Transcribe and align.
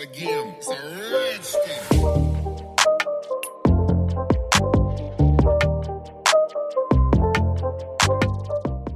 again. 0.00 0.54
It's 0.58 0.68
a. 0.68 2.30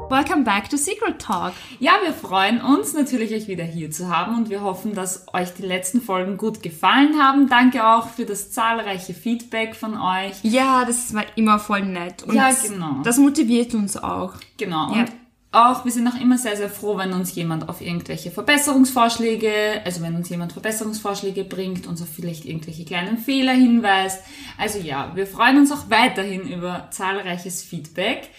Welcome 0.09 0.45
back 0.45 0.69
to 0.71 0.79
Secret 0.79 1.19
Talk. 1.19 1.55
Ja, 1.81 1.95
wir 2.05 2.13
freuen 2.13 2.61
uns 2.61 2.95
natürlich, 2.95 3.35
euch 3.35 3.49
wieder 3.49 3.65
hier 3.65 3.91
zu 3.91 4.09
haben 4.09 4.37
und 4.37 4.49
wir 4.49 4.61
hoffen, 4.61 4.95
dass 4.95 5.27
euch 5.35 5.53
die 5.55 5.63
letzten 5.63 6.01
Folgen 6.01 6.37
gut 6.37 6.63
gefallen 6.63 7.21
haben. 7.21 7.49
Danke 7.49 7.85
auch 7.85 8.09
für 8.09 8.25
das 8.25 8.53
zahlreiche 8.53 9.13
Feedback 9.13 9.75
von 9.75 10.01
euch. 10.01 10.37
Ja, 10.43 10.85
das 10.85 11.13
war 11.15 11.25
immer 11.35 11.59
voll 11.59 11.83
nett. 11.83 12.23
Und 12.23 12.35
Ja, 12.35 12.51
genau. 12.51 13.03
Das 13.03 13.19
motiviert 13.19 13.75
uns 13.75 13.97
auch. 13.97 14.35
Genau. 14.57 14.95
Ja. 14.95 15.07
Auch, 15.55 15.85
wir 15.85 15.93
sind 15.93 16.09
auch 16.09 16.21
immer 16.21 16.37
sehr, 16.37 16.57
sehr 16.57 16.69
froh, 16.69 16.97
wenn 16.97 17.13
uns 17.13 17.33
jemand 17.37 17.69
auf 17.69 17.81
irgendwelche 17.81 18.33
Verbesserungsvorschläge, 18.33 19.83
also 19.85 20.03
wenn 20.03 20.17
uns 20.17 20.29
jemand 20.29 20.53
Verbesserungsvorschläge 20.53 21.45
bringt, 21.45 21.87
uns 21.87 22.03
auf 22.03 22.09
vielleicht 22.09 22.45
irgendwelche 22.45 22.85
kleinen 22.85 23.19
Fehler 23.19 23.53
hinweist. 23.53 24.21
Also 24.59 24.81
ja, 24.81 25.13
wir 25.15 25.29
freuen 25.29 25.59
uns 25.59 25.71
auch 25.71 25.91
weiterhin 25.91 26.49
über 26.49 26.89
zahlreiches 26.91 27.63
Feedback. 27.63 28.31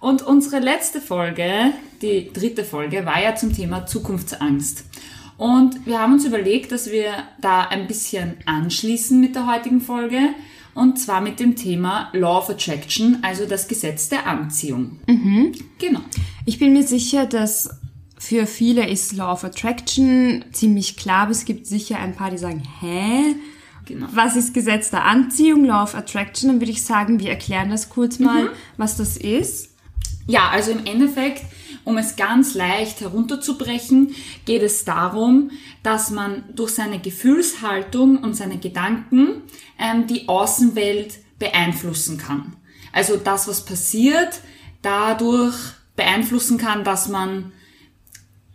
Und 0.00 0.22
unsere 0.22 0.60
letzte 0.60 1.02
Folge, 1.02 1.72
die 2.00 2.32
dritte 2.32 2.64
Folge, 2.64 3.04
war 3.04 3.22
ja 3.22 3.34
zum 3.34 3.54
Thema 3.54 3.84
Zukunftsangst. 3.84 4.86
Und 5.36 5.84
wir 5.84 6.00
haben 6.00 6.14
uns 6.14 6.24
überlegt, 6.24 6.72
dass 6.72 6.90
wir 6.90 7.12
da 7.40 7.66
ein 7.66 7.86
bisschen 7.86 8.38
anschließen 8.46 9.20
mit 9.20 9.34
der 9.34 9.46
heutigen 9.46 9.82
Folge. 9.82 10.20
Und 10.74 10.98
zwar 10.98 11.20
mit 11.20 11.38
dem 11.38 11.54
Thema 11.54 12.08
Law 12.12 12.38
of 12.38 12.50
Attraction, 12.50 13.18
also 13.22 13.46
das 13.46 13.68
Gesetz 13.68 14.08
der 14.08 14.26
Anziehung. 14.26 15.00
Genau. 15.78 16.00
Ich 16.46 16.58
bin 16.58 16.72
mir 16.72 16.82
sicher, 16.82 17.26
dass 17.26 17.70
für 18.18 18.46
viele 18.46 18.88
ist 18.88 19.12
Law 19.14 19.32
of 19.32 19.44
Attraction 19.44 20.44
ziemlich 20.52 20.96
klar, 20.96 21.22
aber 21.22 21.32
es 21.32 21.44
gibt 21.44 21.66
sicher 21.66 21.98
ein 21.98 22.14
paar, 22.14 22.30
die 22.30 22.38
sagen, 22.38 22.62
hä? 22.80 23.34
Genau. 23.84 24.06
Was 24.14 24.36
ist 24.36 24.54
Gesetz 24.54 24.90
der 24.90 25.04
Anziehung, 25.04 25.64
Law 25.64 25.82
of 25.82 25.94
Attraction? 25.94 26.48
Dann 26.48 26.60
würde 26.60 26.70
ich 26.70 26.82
sagen, 26.82 27.18
wir 27.18 27.30
erklären 27.30 27.68
das 27.68 27.88
kurz 27.88 28.18
mal, 28.20 28.50
was 28.76 28.96
das 28.96 29.16
ist. 29.16 29.70
Ja, 30.28 30.50
also 30.50 30.70
im 30.70 30.86
Endeffekt, 30.86 31.42
um 31.84 31.98
es 31.98 32.16
ganz 32.16 32.54
leicht 32.54 33.00
herunterzubrechen, 33.00 34.14
geht 34.44 34.62
es 34.62 34.84
darum, 34.84 35.50
dass 35.82 36.10
man 36.10 36.44
durch 36.54 36.72
seine 36.72 37.00
Gefühlshaltung 37.00 38.18
und 38.18 38.34
seine 38.34 38.58
Gedanken 38.58 39.42
ähm, 39.78 40.06
die 40.06 40.28
Außenwelt 40.28 41.18
beeinflussen 41.38 42.18
kann. 42.18 42.56
Also 42.92 43.16
das, 43.16 43.48
was 43.48 43.64
passiert, 43.64 44.40
dadurch 44.82 45.56
beeinflussen 45.96 46.58
kann, 46.58 46.84
dass 46.84 47.08
man 47.08 47.52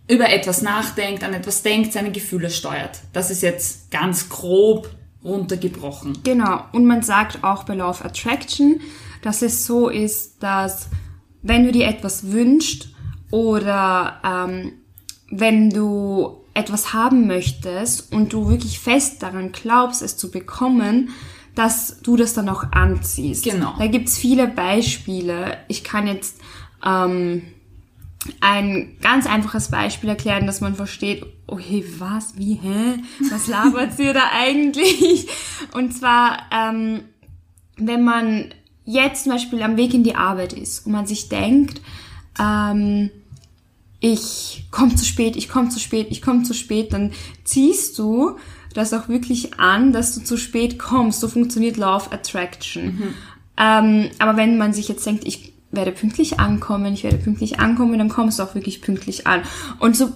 über 0.09 0.29
etwas 0.29 0.61
nachdenkt, 0.61 1.23
an 1.23 1.33
etwas 1.33 1.63
denkt, 1.63 1.91
seine 1.91 2.11
Gefühle 2.11 2.49
steuert. 2.49 3.01
Das 3.11 3.29
ist 3.29 3.41
jetzt 3.41 3.91
ganz 3.91 4.29
grob 4.29 4.89
runtergebrochen. 5.23 6.19
Genau. 6.23 6.63
Und 6.71 6.85
man 6.85 7.01
sagt 7.01 7.43
auch 7.43 7.65
bei 7.65 7.75
Law 7.75 7.89
of 7.89 8.05
Attraction, 8.05 8.79
dass 9.21 9.41
es 9.41 9.65
so 9.65 9.89
ist, 9.89 10.41
dass 10.41 10.87
wenn 11.41 11.65
du 11.65 11.71
dir 11.71 11.87
etwas 11.87 12.31
wünschst 12.31 12.89
oder 13.31 14.21
ähm, 14.23 14.73
wenn 15.29 15.69
du 15.69 16.37
etwas 16.53 16.93
haben 16.93 17.27
möchtest 17.27 18.11
und 18.11 18.33
du 18.33 18.49
wirklich 18.49 18.79
fest 18.79 19.21
daran 19.21 19.51
glaubst, 19.51 20.01
es 20.01 20.17
zu 20.17 20.31
bekommen, 20.31 21.09
dass 21.53 22.01
du 22.01 22.15
das 22.15 22.33
dann 22.33 22.49
auch 22.49 22.71
anziehst. 22.71 23.43
Genau. 23.43 23.75
Da 23.77 23.87
gibt's 23.87 24.17
viele 24.17 24.47
Beispiele. 24.47 25.57
Ich 25.67 25.83
kann 25.83 26.07
jetzt 26.07 26.39
ähm, 26.85 27.43
ein 28.41 28.97
ganz 29.01 29.27
einfaches 29.27 29.69
Beispiel 29.69 30.09
erklären, 30.09 30.45
dass 30.45 30.61
man 30.61 30.75
versteht, 30.75 31.25
okay, 31.47 31.83
was, 31.97 32.37
wie, 32.37 32.55
hä? 32.55 32.99
Was 33.31 33.47
labert 33.47 33.93
sie 33.93 34.13
da 34.13 34.23
eigentlich? 34.33 35.27
Und 35.73 35.93
zwar, 35.93 36.39
ähm, 36.51 37.01
wenn 37.77 38.03
man 38.03 38.53
jetzt 38.85 39.23
zum 39.23 39.33
Beispiel 39.33 39.61
am 39.61 39.77
Weg 39.77 39.93
in 39.93 40.03
die 40.03 40.15
Arbeit 40.15 40.53
ist 40.53 40.85
und 40.85 40.91
man 40.91 41.05
sich 41.05 41.29
denkt, 41.29 41.81
ähm, 42.39 43.09
ich 44.13 44.65
komme 44.71 44.95
zu 44.95 45.05
spät, 45.05 45.35
ich 45.35 45.49
komme 45.49 45.69
zu 45.69 45.79
spät, 45.79 46.07
ich 46.09 46.21
komme 46.21 46.43
zu 46.43 46.53
spät, 46.53 46.93
dann 46.93 47.11
ziehst 47.43 47.97
du 47.99 48.37
das 48.73 48.93
auch 48.93 49.09
wirklich 49.09 49.59
an, 49.59 49.91
dass 49.91 50.13
du 50.13 50.23
zu 50.23 50.37
spät 50.37 50.77
kommst. 50.77 51.19
So 51.19 51.27
funktioniert 51.27 51.77
Law 51.77 51.95
of 51.95 52.11
Attraction. 52.11 52.99
Ähm, 53.57 54.09
aber 54.19 54.37
wenn 54.37 54.57
man 54.57 54.73
sich 54.73 54.87
jetzt 54.87 55.05
denkt, 55.05 55.25
ich 55.25 55.53
werde 55.71 55.91
pünktlich 55.91 56.39
ankommen, 56.39 56.93
ich 56.93 57.03
werde 57.03 57.17
pünktlich 57.17 57.59
ankommen, 57.59 57.97
dann 57.97 58.09
kommst 58.09 58.39
du 58.39 58.43
auch 58.43 58.55
wirklich 58.55 58.81
pünktlich 58.81 59.27
an. 59.27 59.41
Und 59.79 59.95
so 59.97 60.11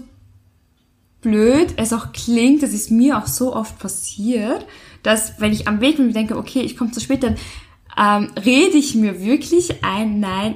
blöd 1.21 1.73
es 1.77 1.93
auch 1.93 2.13
klingt, 2.13 2.63
das 2.63 2.73
ist 2.73 2.91
mir 2.91 3.17
auch 3.17 3.27
so 3.27 3.55
oft 3.55 3.79
passiert, 3.79 4.65
dass 5.03 5.39
wenn 5.39 5.51
ich 5.51 5.67
am 5.67 5.81
Weg 5.81 5.97
bin 5.97 6.07
und 6.07 6.15
denke, 6.15 6.37
okay, 6.37 6.61
ich 6.61 6.77
komme 6.77 6.91
zu 6.91 6.99
spät, 6.99 7.23
dann 7.23 7.35
ähm, 7.97 8.31
rede 8.43 8.77
ich 8.77 8.95
mir 8.95 9.21
wirklich 9.21 9.83
ein, 9.83 10.19
nein, 10.19 10.55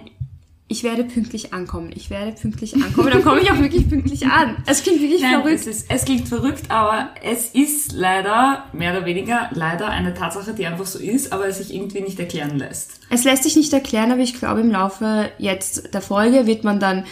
ich 0.68 0.84
werde 0.84 1.03
pünktlich 1.03 1.53
ankommen, 1.53 1.92
ich 1.94 2.09
werde 2.09 2.31
pünktlich 2.31 2.74
ankommen, 2.76 3.12
dann 3.12 3.24
komme 3.24 3.40
ich 3.42 3.52
auch 3.52 3.59
wirklich 3.59 3.88
pünktlich 3.88 4.26
an. 4.26 4.58
Es 4.66 4.81
klingt 4.81 5.00
wirklich 5.00 5.22
Nein, 5.22 5.42
verrückt. 5.42 5.59
Es, 5.59 5.68
ist, 5.68 5.92
es 5.92 6.06
klingt 6.06 6.28
verrückt, 6.28 6.72
aber 6.72 7.09
es 7.24 7.50
ist 7.50 7.92
leider, 7.92 8.66
mehr 8.74 8.98
oder 8.98 9.06
weniger, 9.06 9.50
leider 9.53 9.90
eine 9.90 10.16
Tatsache, 10.16 10.56
die 10.56 10.66
einfach 10.66 10.88
so 10.88 10.98
ist, 10.98 11.31
aber 11.31 11.48
es 11.48 11.59
sich 11.59 11.74
irgendwie 11.74 12.02
nicht 12.02 12.20
erklären 12.20 12.58
lässt. 12.58 13.00
Es 13.12 13.24
lässt 13.24 13.44
sich 13.44 13.56
nicht 13.56 13.72
erklären, 13.74 14.12
aber 14.12 14.22
ich 14.22 14.40
glaube, 14.40 14.62
im 14.62 14.72
Laufe 14.72 15.30
jetzt 15.38 15.94
der 15.94 16.02
Folge 16.02 16.48
wird 16.48 16.64
man 16.64 16.80
dann 16.80 17.06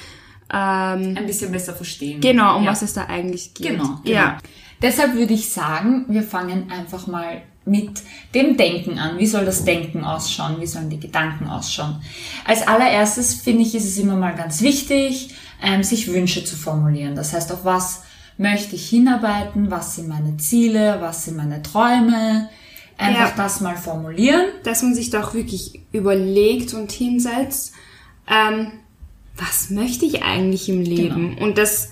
ähm, 0.52 1.16
Ein 1.16 1.26
bisschen 1.28 1.52
besser 1.52 1.74
verstehen. 1.74 2.22
genau, 2.22 2.58
um 2.58 2.64
ja. 2.64 2.72
was 2.72 2.82
es 2.82 2.94
da 2.94 3.06
eigentlich 3.06 3.54
geht. 3.54 3.68
Genau, 3.68 3.84
genau. 3.84 4.00
Ja. 4.04 4.38
Deshalb 4.82 5.14
würde 5.14 5.34
ich 5.34 5.50
sagen, 5.50 6.06
wir 6.10 6.24
fangen 6.24 6.72
einfach 6.72 7.06
mal 7.08 7.44
mit 7.66 8.02
dem 8.36 8.58
Denken 8.58 9.00
an. 9.00 9.18
Wie 9.20 9.26
soll 9.28 9.46
das 9.46 9.64
Denken 9.64 10.04
ausschauen? 10.04 10.60
Wie 10.60 10.68
sollen 10.68 10.90
die 10.90 11.00
Gedanken 11.00 11.48
ausschauen? 11.48 12.02
Als 12.46 12.68
allererstes 12.68 13.36
finde 13.36 13.64
ich, 13.64 13.74
ist 13.76 13.86
es 13.86 13.98
immer 13.98 14.16
mal 14.16 14.36
ganz 14.36 14.62
wichtig, 14.62 15.34
ähm, 15.62 15.84
sich 15.84 16.08
Wünsche 16.12 16.44
zu 16.44 16.56
formulieren. 16.56 17.16
Das 17.16 17.34
heißt, 17.34 17.52
auf 17.52 17.64
was 17.64 18.04
möchte 18.38 18.76
ich 18.76 18.90
hinarbeiten? 18.90 19.72
Was 19.72 19.96
sind 19.96 20.08
meine 20.10 20.36
Ziele? 20.38 20.98
Was 21.00 21.26
sind 21.26 21.38
meine 21.38 21.62
Träume? 21.62 22.50
Einfach 22.98 23.30
Ja. 23.30 23.34
das 23.38 23.62
mal 23.62 23.78
formulieren. 23.78 24.46
Dass 24.64 24.84
man 24.84 24.94
sich 24.94 25.10
da 25.10 25.24
auch 25.24 25.34
wirklich 25.34 25.80
überlegt 25.92 26.74
und 26.74 26.92
hinsetzt, 26.92 27.74
ähm, 28.28 28.72
was 29.38 29.70
möchte 29.70 30.06
ich 30.06 30.22
eigentlich 30.24 30.70
im 30.70 30.82
Leben? 30.82 31.38
Und 31.40 31.58
das 31.58 31.90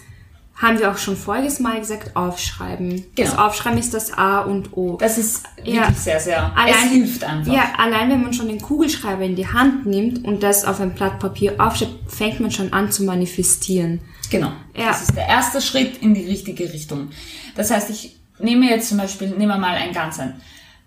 haben 0.61 0.77
wir 0.79 0.91
auch 0.91 0.97
schon 0.97 1.17
voriges 1.17 1.59
Mal 1.59 1.79
gesagt, 1.79 2.15
aufschreiben. 2.15 3.05
Das 3.15 3.31
Genau. 3.31 3.47
Aufschreiben 3.47 3.79
ist 3.79 3.93
das 3.93 4.13
A 4.13 4.41
und 4.41 4.75
O. 4.77 4.97
Das 4.97 5.17
ist 5.17 5.43
wirklich 5.57 5.75
Ja. 5.75 5.91
sehr, 5.91 6.19
sehr, 6.19 6.55
Allein- 6.55 6.73
es 6.75 6.91
hilft 6.91 7.23
einfach. 7.23 7.51
Ja, 7.51 7.73
allein 7.77 8.09
wenn 8.11 8.21
man 8.21 8.33
schon 8.33 8.47
den 8.47 8.61
Kugelschreiber 8.61 9.23
in 9.23 9.35
die 9.35 9.47
Hand 9.47 9.85
nimmt 9.87 10.23
und 10.23 10.43
das 10.43 10.63
auf 10.65 10.79
ein 10.79 10.93
Blatt 10.93 11.19
Papier 11.19 11.55
aufschreibt, 11.59 12.11
fängt 12.11 12.39
man 12.39 12.51
schon 12.51 12.71
an 12.73 12.91
zu 12.91 13.03
manifestieren. 13.03 14.01
Genau. 14.29 14.51
Ja. 14.77 14.87
Das 14.89 15.01
ist 15.01 15.15
der 15.15 15.27
erste 15.27 15.61
Schritt 15.61 15.97
in 16.01 16.13
die 16.13 16.25
richtige 16.25 16.71
Richtung. 16.71 17.09
Das 17.55 17.71
heißt, 17.71 17.89
ich 17.89 18.15
nehme 18.39 18.69
jetzt 18.69 18.89
zum 18.89 18.97
Beispiel, 18.99 19.29
nehmen 19.29 19.47
wir 19.47 19.57
mal 19.57 19.75
ein 19.75 19.93
ganz 19.93 20.19
ein 20.19 20.39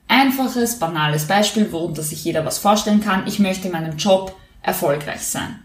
einfaches, 0.09 0.79
banales 0.79 1.27
Beispiel, 1.27 1.71
worunter 1.73 2.03
sich 2.03 2.25
jeder 2.25 2.45
was 2.45 2.59
vorstellen 2.59 3.01
kann. 3.01 3.27
Ich 3.27 3.39
möchte 3.39 3.67
in 3.69 3.73
meinem 3.73 3.97
Job 3.97 4.37
erfolgreich 4.63 5.21
sein. 5.23 5.59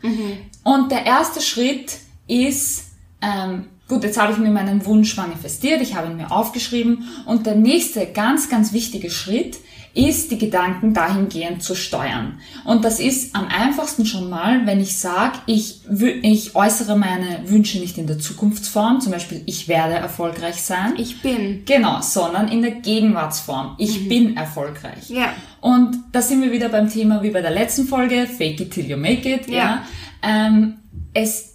Und 0.64 0.92
der 0.92 1.06
erste 1.06 1.42
Schritt 1.42 1.98
ist, 2.28 2.86
ähm, 3.22 3.68
gut, 3.90 4.04
jetzt 4.04 4.22
habe 4.22 4.32
ich 4.32 4.38
mir 4.38 4.52
meinen 4.52 4.86
Wunsch 4.86 5.18
manifestiert, 5.18 5.82
ich 5.82 5.96
habe 5.96 6.08
ihn 6.08 6.18
mir 6.18 6.32
aufgeschrieben 6.32 7.10
und 7.26 7.46
der 7.46 7.56
nächste 7.56 8.06
ganz, 8.06 8.50
ganz 8.50 8.72
wichtige 8.72 9.10
Schritt 9.10 9.58
ist, 9.96 10.30
die 10.30 10.38
Gedanken 10.38 10.94
dahingehend 10.94 11.64
zu 11.64 11.76
steuern. 11.76 12.40
Und 12.64 12.86
das 12.86 13.00
ist 13.00 13.36
am 13.36 13.48
einfachsten 13.48 14.06
schon 14.06 14.30
mal, 14.30 14.66
wenn 14.68 14.80
ich 14.80 14.98
sage, 14.98 15.40
ich, 15.48 15.82
ich 16.22 16.56
äußere 16.56 16.96
meine 16.96 17.42
Wünsche 17.46 17.80
nicht 17.80 17.98
in 17.98 18.06
der 18.06 18.20
Zukunftsform, 18.20 19.02
zum 19.02 19.12
Beispiel 19.12 19.42
ich 19.48 19.68
werde 19.68 19.96
erfolgreich 19.96 20.62
sein. 20.62 20.94
Ich 20.98 21.22
bin. 21.22 21.64
Genau, 21.66 22.02
sondern 22.02 22.50
in 22.50 22.62
der 22.62 22.72
Gegenwartsform. 22.72 23.76
Ich 23.80 24.08
bin 24.08 24.38
erfolgreich. 24.38 25.10
Ja. 25.10 25.34
Und 25.60 25.98
da 26.12 26.22
sind 26.22 26.44
wir 26.44 26.52
wieder 26.52 26.70
beim 26.70 26.88
Thema 26.88 27.24
wie 27.24 27.32
bei 27.32 27.42
der 27.42 27.52
letzten 27.52 27.86
Folge, 27.86 28.28
fake 28.28 28.62
it 28.62 28.72
till 28.72 28.88
you 28.88 28.96
make 28.96 29.28
it. 29.28 29.50
Ja. 29.50 29.56
Ja. 29.58 29.84
Ähm, 30.22 30.76
es, 31.14 31.49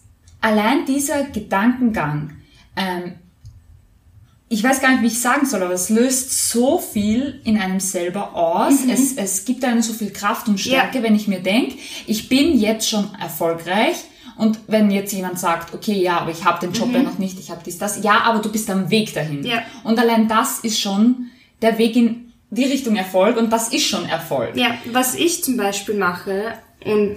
allein 0.45 0.85
dieser 0.85 1.25
Gedankengang, 1.25 2.33
ähm, 2.77 3.15
ich 4.51 4.63
weiß 4.63 4.81
gar 4.81 4.93
nicht, 4.93 5.03
wie 5.03 5.07
ich 5.07 5.21
sagen 5.21 5.47
soll, 5.47 5.63
aber 5.63 5.73
es 5.73 5.89
löst 5.89 6.51
so 6.51 6.79
viel 6.79 7.41
in 7.45 7.59
einem 7.59 7.81
selber 7.81 8.35
aus. 8.37 8.75
Es, 8.89 9.17
es 9.17 9.45
gibt 9.47 9.65
einem 9.65 9.81
so 9.81 9.95
viel 9.95 10.13
Kraft 10.13 10.47
und 10.47 10.61
Stärke, 10.61 11.03
wenn 11.03 11.17
ich 11.17 11.27
mir 11.27 11.41
denke, 11.41 11.77
ich 12.07 12.29
bin 12.29 12.59
jetzt 12.59 12.89
schon 12.89 13.09
erfolgreich. 13.19 13.97
Und 14.37 14.59
wenn 14.67 14.91
jetzt 14.91 15.13
jemand 15.13 15.39
sagt, 15.39 15.73
okay, 15.75 16.01
ja, 16.01 16.19
aber 16.19 16.31
ich 16.31 16.45
habe 16.45 16.61
den 16.61 16.73
Job 16.73 16.93
ja 16.93 17.03
noch 17.03 17.19
nicht, 17.19 17.39
ich 17.39 17.51
habe 17.51 17.63
dies, 17.65 17.79
das, 17.79 18.03
ja, 18.03 18.21
aber 18.25 18.41
du 18.41 18.53
bist 18.53 18.69
am 18.69 18.91
Weg 18.91 19.15
dahin. 19.15 19.45
Ja. 19.45 19.63
Und 19.83 19.99
allein 19.99 20.29
das 20.29 20.59
ist 20.61 20.79
schon 20.79 21.31
der 21.63 21.79
Weg 21.79 21.97
in 21.97 22.33
die 22.51 22.65
Richtung 22.65 22.97
Erfolg 22.97 23.37
und 23.37 23.51
das 23.51 23.69
ist 23.73 23.87
schon 23.87 24.09
Erfolg. 24.09 24.57
Ja, 24.57 24.77
was 24.93 25.15
ich 25.15 25.43
zum 25.43 25.57
Beispiel 25.57 25.97
mache, 25.97 26.55
und 26.85 27.17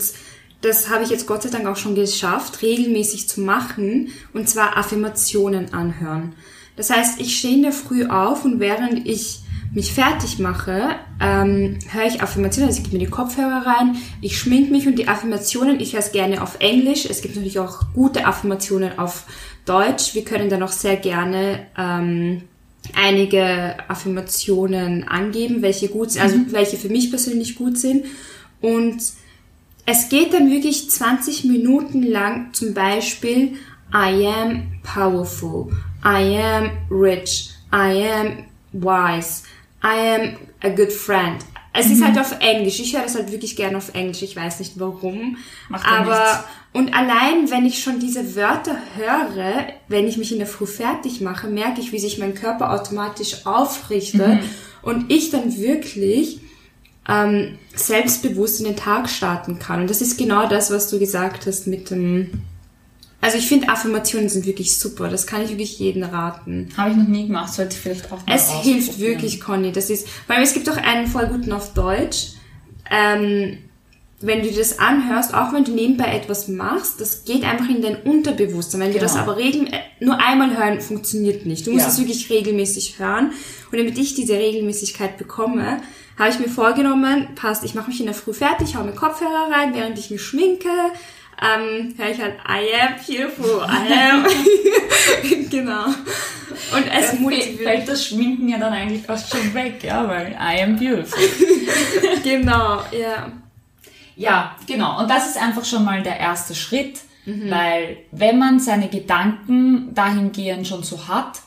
das 0.62 0.90
habe 0.90 1.04
ich 1.04 1.10
jetzt 1.10 1.28
Gott 1.28 1.44
sei 1.44 1.50
Dank 1.50 1.68
auch 1.68 1.76
schon 1.76 1.96
geschafft, 1.96 2.62
regelmäßig 2.62 3.30
zu 3.30 3.42
machen, 3.42 4.10
und 4.34 4.50
zwar 4.50 4.78
Affirmationen 4.78 5.74
anhören. 5.74 6.34
Das 6.76 6.90
heißt, 6.90 7.20
ich 7.20 7.38
stehe 7.38 7.56
in 7.56 7.64
der 7.64 7.72
Früh 7.72 8.06
auf 8.08 8.46
und 8.46 8.60
während 8.60 9.08
ich 9.08 9.40
mich 9.74 9.94
fertig 9.94 10.40
mache, 10.40 10.96
ähm, 11.20 11.78
höre 11.92 12.08
ich 12.08 12.22
Affirmationen, 12.22 12.70
also 12.70 12.80
ich 12.80 12.86
gebe 12.86 12.98
mir 12.98 13.06
die 13.06 13.12
Kopfhörer 13.12 13.66
rein, 13.66 13.98
ich 14.22 14.38
schmink 14.38 14.72
mich 14.72 14.88
und 14.88 14.98
die 14.98 15.08
Affirmationen, 15.08 15.80
ich 15.80 15.94
höre 15.94 16.00
es 16.00 16.12
gerne 16.12 16.42
auf 16.42 16.58
Englisch. 16.60 17.06
Es 17.10 17.22
gibt 17.22 17.36
natürlich 17.36 17.60
auch 17.60 17.94
gute 17.94 18.26
Affirmationen 18.26 18.98
auf 18.98 19.26
Deutsch. 19.66 20.16
Wir 20.16 20.24
können 20.24 20.50
dann 20.50 20.64
auch 20.64 20.72
sehr 20.72 20.96
gerne 20.96 21.68
ähm, 21.78 22.44
einige 22.96 23.76
Affirmationen 23.90 25.08
angeben, 25.08 25.62
welche 25.62 25.90
gut 25.90 26.12
sind, 26.12 26.22
also 26.22 26.38
welche 26.50 26.78
für 26.78 26.90
mich 26.90 27.10
persönlich 27.10 27.56
gut 27.56 27.78
sind. 27.78 28.06
Und 28.62 29.02
es 29.88 30.10
geht 30.10 30.34
dann 30.34 30.52
wirklich 30.52 30.90
20 30.90 31.46
Minuten 31.46 32.04
lang 32.04 32.54
zum 32.54 32.74
Beispiel 32.74 33.54
I 33.94 34.28
am 34.28 34.82
powerful, 34.84 35.72
I 36.04 36.38
am 36.38 36.72
rich, 36.92 37.52
I 37.74 38.06
am 38.06 38.46
wise, 38.74 39.44
I 39.82 40.16
am 40.16 40.38
a 40.62 40.76
good 40.76 40.92
friend. 40.92 41.46
Es 41.72 41.90
ist 41.90 42.04
halt 42.04 42.20
auf 42.20 42.36
Englisch. 42.40 42.80
Ich 42.80 42.96
höre 42.96 43.04
das 43.04 43.16
halt 43.16 43.32
wirklich 43.32 43.56
gerne 43.56 43.78
auf 43.78 43.94
Englisch. 43.94 44.24
Ich 44.24 44.36
weiß 44.36 44.60
nicht 44.60 44.80
warum. 44.80 45.38
Macht 45.70 45.88
aber 45.88 46.18
nichts. 46.18 46.44
und 46.74 46.94
allein, 46.94 47.50
wenn 47.52 47.66
ich 47.66 47.82
schon 47.82 48.00
diese 48.00 48.36
Wörter 48.36 48.76
höre, 48.96 49.68
wenn 49.88 50.08
ich 50.08 50.18
mich 50.18 50.32
in 50.32 50.40
der 50.40 50.48
Früh 50.48 50.66
fertig 50.66 51.22
mache, 51.22 51.48
merke 51.48 51.80
ich, 51.80 51.94
wie 51.94 52.00
sich 52.00 52.18
mein 52.18 52.34
Körper 52.34 52.74
automatisch 52.74 53.46
aufrichte 53.46 54.40
und 54.82 55.14
ich 55.14 55.30
dann 55.30 55.56
wirklich 55.56 56.42
ähm, 57.10 57.58
selbstbewusst 57.76 58.60
in 58.60 58.66
den 58.66 58.76
Tag 58.76 59.10
starten 59.10 59.60
kann. 59.60 59.82
Und 59.82 59.90
das 59.90 60.02
ist 60.02 60.18
genau 60.18 60.48
das, 60.48 60.72
was 60.72 60.90
du 60.90 61.00
gesagt 61.00 61.46
hast 61.46 61.68
mit 61.68 61.90
dem. 61.90 62.32
Also 63.20 63.38
ich 63.40 63.48
finde 63.48 63.70
Affirmationen 63.70 64.30
sind 64.30 64.46
wirklich 64.46 64.78
super. 64.78 65.10
Das 65.10 65.26
kann 65.26 65.42
ich 65.42 65.50
wirklich 65.50 65.80
jedem 65.80 66.04
raten. 66.04 66.70
Habe 66.78 66.92
ich 66.92 66.98
noch 66.98 67.08
nie 67.08 67.26
gemacht, 67.28 67.52
sollte 67.54 67.76
ich 67.76 67.82
vielleicht 67.82 68.12
auch 68.12 68.26
mal 68.26 68.36
Es 68.36 68.52
hilft 68.62 69.00
wirklich, 69.00 69.42
Conny. 69.42 69.72
Das 69.72 69.90
ist, 69.90 70.08
weil 70.28 70.44
es 70.44 70.54
gibt 70.54 70.70
auch 70.70 70.78
einen 70.78 71.08
voll 71.08 71.26
guten 71.28 71.52
auf 71.52 71.74
Deutsch. 71.74 72.34
Ähm, 72.92 73.58
wenn 74.20 74.42
du 74.44 74.52
das 74.52 74.80
anhörst, 74.80 75.34
auch 75.34 75.52
wenn 75.54 75.64
du 75.64 75.72
nebenbei 75.74 76.06
etwas 76.16 76.48
machst, 76.48 77.00
das 77.02 77.24
geht 77.26 77.44
einfach 77.44 77.70
in 77.70 77.82
dein 77.82 77.98
Unterbewusstsein. 78.02 78.82
Wenn 78.82 78.94
du 78.94 79.00
das 79.00 79.14
Genau. 79.14 79.24
aber 79.24 79.38
regel 79.38 79.68
äh, 79.68 79.80
nur 80.04 80.18
einmal 80.20 80.56
hören, 80.58 80.80
funktioniert 80.82 81.46
nicht. 81.46 81.66
Du 81.68 81.72
musst 81.72 81.86
Ja. 81.86 81.92
es 81.92 82.00
wirklich 82.00 82.30
regelmäßig 82.30 83.00
hören. 83.00 83.32
Und 83.72 83.78
damit 83.80 83.98
ich 83.98 84.14
diese 84.16 84.34
Regelmäßigkeit 84.34 85.18
bekomme, 85.18 85.82
habe 86.18 86.30
ich 86.30 86.40
mir 86.40 86.50
vorgenommen, 86.50 87.36
passt, 87.36 87.64
ich 87.64 87.76
mache 87.76 87.90
mich 87.90 88.00
in 88.00 88.08
der 88.08 88.16
Früh 88.16 88.34
fertig, 88.34 88.76
hau 88.76 88.84
mir 88.84 88.94
Kopfhörer 88.94 89.52
rein, 89.52 89.76
während 89.76 90.00
ich 90.00 90.10
mich 90.10 90.22
schminke, 90.22 90.70
ähm, 91.40 91.94
höre 91.98 92.10
ich 92.10 92.20
halt 92.20 92.36
I 92.48 92.74
am 92.82 92.96
beautiful, 93.06 93.62
I 93.62 93.94
am. 93.94 94.26
genau. 95.50 95.86
Und 95.86 96.88
es 96.92 97.20
motiviert. 97.20 97.62
fällt 97.62 97.88
das 97.88 98.08
Schminken 98.08 98.50
ja 98.50 98.58
dann 98.58 98.74
eigentlich 98.74 99.04
fast 99.04 99.30
schon 99.30 99.54
weg, 99.54 99.84
ja, 99.84 100.08
weil 100.08 100.32
I 100.32 100.64
am 100.64 100.78
beautiful. 100.78 101.20
Genau, 102.24 102.82
ja. 102.92 103.32
Ja, 104.16 104.56
genau. 104.66 105.00
Und 105.00 105.10
das 105.10 105.28
ist 105.28 105.38
einfach 105.42 105.64
schon 105.64 105.86
mal 105.86 106.02
der 106.02 106.20
erste 106.20 106.56
Schritt, 106.56 107.00
weil 107.26 107.98
wenn 108.12 108.40
man 108.40 108.60
seine 108.60 108.88
Gedanken 108.88 109.94
dahingehend 109.94 110.66
schon 110.66 110.82
so 110.84 111.08
hat, 111.08 111.42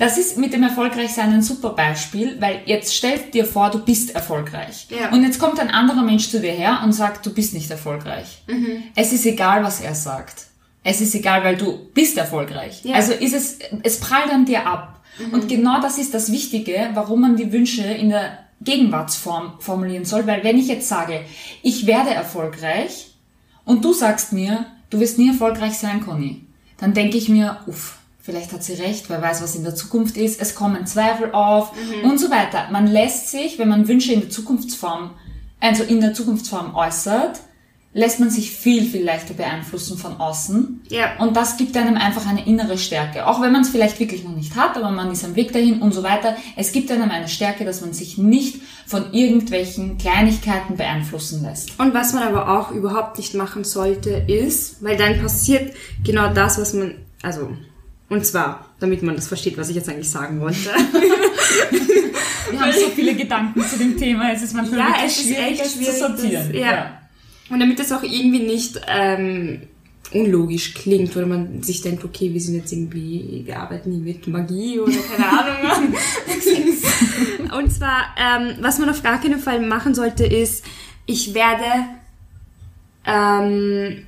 das 0.00 0.16
ist 0.16 0.38
mit 0.38 0.54
dem 0.54 0.62
Erfolgreichsein 0.62 1.30
ein 1.30 1.42
super 1.42 1.70
Beispiel, 1.70 2.40
weil 2.40 2.62
jetzt 2.64 2.96
stell 2.96 3.18
dir 3.18 3.44
vor, 3.44 3.70
du 3.70 3.84
bist 3.84 4.14
erfolgreich. 4.14 4.86
Ja. 4.88 5.10
Und 5.10 5.22
jetzt 5.22 5.38
kommt 5.38 5.60
ein 5.60 5.68
anderer 5.68 6.02
Mensch 6.02 6.30
zu 6.30 6.40
dir 6.40 6.52
her 6.52 6.80
und 6.82 6.94
sagt, 6.94 7.26
du 7.26 7.34
bist 7.34 7.52
nicht 7.52 7.70
erfolgreich. 7.70 8.42
Es 8.94 9.12
ist 9.12 9.26
egal, 9.26 9.62
was 9.62 9.82
er 9.82 9.94
sagt. 9.94 10.46
Es 10.82 11.02
ist 11.02 11.14
egal, 11.14 11.44
weil 11.44 11.58
du 11.58 11.90
bist 11.92 12.16
erfolgreich. 12.16 12.82
Ja. 12.82 12.94
Also 12.94 13.12
ist 13.12 13.34
es, 13.34 13.58
es 13.82 14.00
prallt 14.00 14.32
an 14.32 14.46
dir 14.46 14.66
ab. 14.66 15.02
Und 15.32 15.50
genau 15.50 15.82
das 15.82 15.98
ist 15.98 16.14
das 16.14 16.32
Wichtige, 16.32 16.88
warum 16.94 17.20
man 17.20 17.36
die 17.36 17.52
Wünsche 17.52 17.82
in 17.82 18.08
der 18.08 18.38
Gegenwartsform 18.62 19.60
formulieren 19.60 20.06
soll, 20.06 20.26
weil 20.26 20.42
wenn 20.44 20.56
ich 20.56 20.68
jetzt 20.68 20.88
sage, 20.88 21.20
ich 21.62 21.86
werde 21.86 22.08
erfolgreich 22.08 23.10
und 23.66 23.84
du 23.84 23.92
sagst 23.92 24.32
mir, 24.32 24.64
du 24.88 24.98
wirst 24.98 25.18
nie 25.18 25.28
erfolgreich 25.28 25.74
sein, 25.74 26.00
Conny, 26.00 26.46
dann 26.78 26.94
denke 26.94 27.18
ich 27.18 27.28
mir, 27.28 27.60
uff, 27.66 27.99
vielleicht 28.30 28.52
hat 28.52 28.62
sie 28.62 28.74
recht, 28.74 29.10
wer 29.10 29.20
weiß, 29.20 29.42
was 29.42 29.56
in 29.56 29.64
der 29.64 29.74
Zukunft 29.74 30.16
ist, 30.16 30.40
es 30.40 30.54
kommen 30.54 30.86
Zweifel 30.86 31.32
auf 31.32 31.72
und 32.04 32.18
so 32.18 32.30
weiter. 32.30 32.68
Man 32.70 32.86
lässt 32.86 33.30
sich, 33.30 33.58
wenn 33.58 33.68
man 33.68 33.88
Wünsche 33.88 34.12
in 34.12 34.20
der 34.20 34.30
Zukunftsform, 34.30 35.10
also 35.58 35.82
in 35.82 36.00
der 36.00 36.14
Zukunftsform 36.14 36.76
äußert, 36.76 37.40
lässt 37.92 38.20
man 38.20 38.30
sich 38.30 38.52
viel, 38.52 38.84
viel 38.84 39.04
leichter 39.04 39.34
beeinflussen 39.34 39.98
von 39.98 40.20
außen. 40.20 40.82
Ja. 40.90 41.16
Und 41.18 41.36
das 41.36 41.56
gibt 41.56 41.76
einem 41.76 41.96
einfach 41.96 42.24
eine 42.24 42.46
innere 42.46 42.78
Stärke. 42.78 43.26
Auch 43.26 43.42
wenn 43.42 43.50
man 43.50 43.62
es 43.62 43.70
vielleicht 43.70 43.98
wirklich 43.98 44.22
noch 44.22 44.34
nicht 44.34 44.54
hat, 44.54 44.76
aber 44.76 44.92
man 44.92 45.10
ist 45.10 45.24
am 45.24 45.34
Weg 45.34 45.52
dahin 45.52 45.82
und 45.82 45.92
so 45.92 46.04
weiter. 46.04 46.36
Es 46.56 46.70
gibt 46.70 46.92
einem 46.92 47.10
eine 47.10 47.26
Stärke, 47.26 47.64
dass 47.64 47.80
man 47.80 47.92
sich 47.92 48.16
nicht 48.16 48.60
von 48.86 49.12
irgendwelchen 49.12 49.98
Kleinigkeiten 49.98 50.76
beeinflussen 50.76 51.42
lässt. 51.42 51.80
Und 51.80 51.92
was 51.92 52.12
man 52.12 52.22
aber 52.22 52.60
auch 52.60 52.70
überhaupt 52.70 53.18
nicht 53.18 53.34
machen 53.34 53.64
sollte, 53.64 54.10
ist, 54.10 54.84
weil 54.84 54.96
dann 54.96 55.20
passiert 55.20 55.74
genau 56.04 56.32
das, 56.32 56.60
was 56.60 56.74
man, 56.74 56.94
also, 57.22 57.50
und 58.10 58.26
zwar, 58.26 58.66
damit 58.80 59.02
man 59.02 59.16
das 59.16 59.28
versteht, 59.28 59.56
was 59.56 59.70
ich 59.70 59.76
jetzt 59.76 59.88
eigentlich 59.88 60.10
sagen 60.10 60.40
wollte. 60.40 60.58
Wir 62.50 62.60
haben 62.60 62.72
so 62.72 62.88
viele 62.94 63.14
Gedanken 63.14 63.62
zu 63.64 63.78
dem 63.78 63.96
Thema, 63.96 64.32
es 64.32 64.42
ist 64.42 64.54
manchmal 64.54 64.80
Ja, 64.80 64.86
wirklich 64.88 65.04
es 65.06 65.16
ist 65.18 65.24
schwierig, 65.26 65.50
echt 65.52 65.64
es 65.64 65.72
schwierig, 65.74 65.92
zu 65.94 65.98
sortieren. 66.00 66.48
das- 66.52 66.60
ja. 66.60 66.98
Und 67.48 67.60
damit 67.60 67.78
das 67.78 67.90
auch 67.92 68.02
irgendwie 68.02 68.40
nicht 68.40 68.80
ähm, 68.88 69.62
unlogisch 70.12 70.74
klingt, 70.74 71.16
oder 71.16 71.26
man 71.26 71.62
sich 71.62 71.80
denkt, 71.82 72.04
okay, 72.04 72.32
wir 72.32 72.40
sind 72.40 72.56
jetzt 72.56 72.72
irgendwie, 72.72 73.42
wir 73.46 73.58
arbeiten 73.58 73.90
hier 73.92 74.00
mit 74.00 74.26
Magie 74.28 74.78
oder 74.80 74.92
keine 75.16 75.28
Ahnung. 75.28 75.94
Und 77.58 77.70
zwar, 77.72 78.14
ähm, 78.16 78.54
was 78.60 78.78
man 78.78 78.88
auf 78.90 79.02
gar 79.02 79.20
keinen 79.20 79.38
Fall 79.40 79.60
machen 79.60 79.94
sollte, 79.94 80.24
ist, 80.24 80.64
ich 81.06 81.34
werde, 81.34 81.64
ähm, 83.06 84.06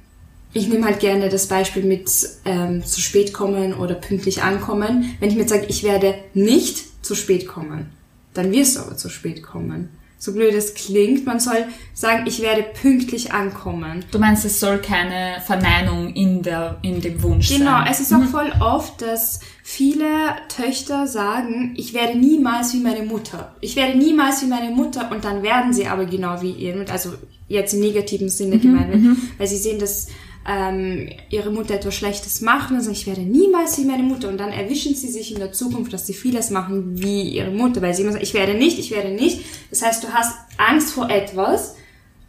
ich 0.53 0.69
nehme 0.69 0.85
halt 0.87 1.01
gerne 1.01 1.29
das 1.29 1.47
Beispiel 1.47 1.83
mit 1.85 2.11
ähm, 2.45 2.85
zu 2.85 3.01
spät 3.01 3.33
kommen 3.33 3.75
oder 3.75 3.95
pünktlich 3.95 4.43
ankommen. 4.43 5.15
Wenn 5.21 5.29
ich 5.31 5.35
mir 5.35 5.43
jetzt 5.43 5.51
sage, 5.51 5.67
ich 5.69 5.83
werde 5.83 6.15
nicht 6.35 7.05
zu 7.05 7.15
spät 7.15 7.47
kommen, 7.49 7.87
dann 8.35 8.53
wirst 8.53 8.77
du 8.77 8.81
aber 8.81 8.97
zu 8.97 9.09
spät 9.09 9.43
kommen. 9.43 9.89
So 10.19 10.33
blöd 10.33 10.55
es 10.55 10.75
klingt, 10.75 11.27
man 11.27 11.41
soll 11.41 11.65
sagen, 11.95 12.27
ich 12.29 12.41
werde 12.43 12.63
pünktlich 12.81 13.33
ankommen. 13.33 14.05
Du 14.13 14.21
meinst, 14.21 14.45
es 14.45 14.61
soll 14.61 14.79
keine 14.79 15.41
Verneinung 15.45 16.15
in, 16.15 16.43
der, 16.43 16.79
in 16.83 17.01
dem 17.01 17.21
Wunsch 17.25 17.49
Genau, 17.49 17.73
sein. 17.73 17.89
es 17.91 17.99
ist 17.99 18.13
auch 18.15 18.23
voll 18.31 18.53
oft, 18.61 19.03
dass 19.03 19.41
viele 19.65 20.07
Töchter 20.49 21.09
sagen, 21.09 21.75
ich 21.77 21.93
werde 21.93 22.17
niemals 22.17 22.73
wie 22.73 22.79
meine 22.81 23.03
Mutter. 23.03 23.57
Ich 23.61 23.75
werde 23.75 23.99
niemals 23.99 24.43
wie 24.43 24.47
meine 24.47 24.71
Mutter 24.71 25.11
und 25.11 25.25
dann 25.25 25.43
werden 25.43 25.73
sie 25.73 25.89
aber 25.89 26.05
genau 26.05 26.41
wie 26.41 26.53
ihr. 26.53 26.85
Also 26.93 27.15
jetzt 27.49 27.75
im 27.75 27.81
negativen 27.81 28.29
Sinne 28.29 28.59
gemeint, 28.61 29.17
weil 29.39 29.47
sie 29.49 29.57
sehen, 29.57 29.81
dass 29.81 30.07
ähm, 30.49 31.09
ihre 31.31 31.51
Mutter 31.51 31.75
etwas 31.75 31.95
Schlechtes 31.95 32.41
machen 32.41 32.77
und 32.77 32.83
sagen, 32.83 32.95
ich 32.97 33.07
werde 33.07 33.21
niemals 33.21 33.79
wie 33.79 33.85
meine 33.85 34.03
Mutter. 34.03 34.29
Und 34.29 34.39
dann 34.39 34.51
erwischen 34.51 34.95
sie 34.95 35.09
sich 35.09 35.33
in 35.33 35.39
der 35.39 35.53
Zukunft, 35.53 35.93
dass 35.93 36.07
sie 36.07 36.15
vieles 36.15 36.51
machen 36.51 37.01
wie 37.03 37.23
ihre 37.23 37.51
Mutter, 37.51 37.81
weil 37.83 37.95
sie 37.95 38.03
immer 38.03 38.13
sagen, 38.13 38.25
ich 38.25 38.35
werde 38.35 38.55
nicht, 38.55 38.79
ich 38.79 38.91
werde 38.91 39.11
nicht. 39.11 39.41
Das 39.71 39.83
heißt, 39.83 40.03
du 40.05 40.09
hast 40.09 40.37
Angst 40.59 40.93
vor 40.93 41.11
etwas 41.11 41.77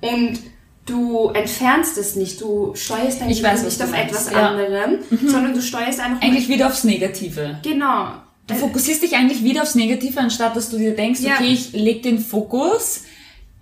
und 0.02 0.40
du 0.86 1.30
entfernst 1.30 1.98
es 1.98 2.16
nicht. 2.16 2.42
Du 2.42 2.74
steuerst 2.76 3.22
dein 3.22 3.30
Leben 3.30 3.64
nicht 3.64 3.82
auf 3.82 3.92
meinst, 3.92 4.12
etwas 4.12 4.32
ja. 4.32 4.50
anderem, 4.50 5.00
sondern 5.26 5.54
du 5.54 5.62
steuerst 5.62 6.00
einfach 6.00 6.22
Eigentlich 6.22 6.50
wieder 6.50 6.68
aufs 6.68 6.84
Negative. 6.84 7.60
Genau. 7.64 8.10
Du 8.46 8.56
fokussierst 8.56 9.02
dich 9.02 9.16
eigentlich 9.16 9.44
wieder 9.44 9.62
aufs 9.62 9.76
Negative, 9.76 10.20
anstatt 10.20 10.56
dass 10.56 10.70
du 10.70 10.78
dir 10.78 10.96
denkst, 10.96 11.22
Ja. 11.22 11.36
okay, 11.36 11.54
ich 11.54 11.72
leg 11.72 12.04
den 12.04 12.20
Fokus 12.20 13.04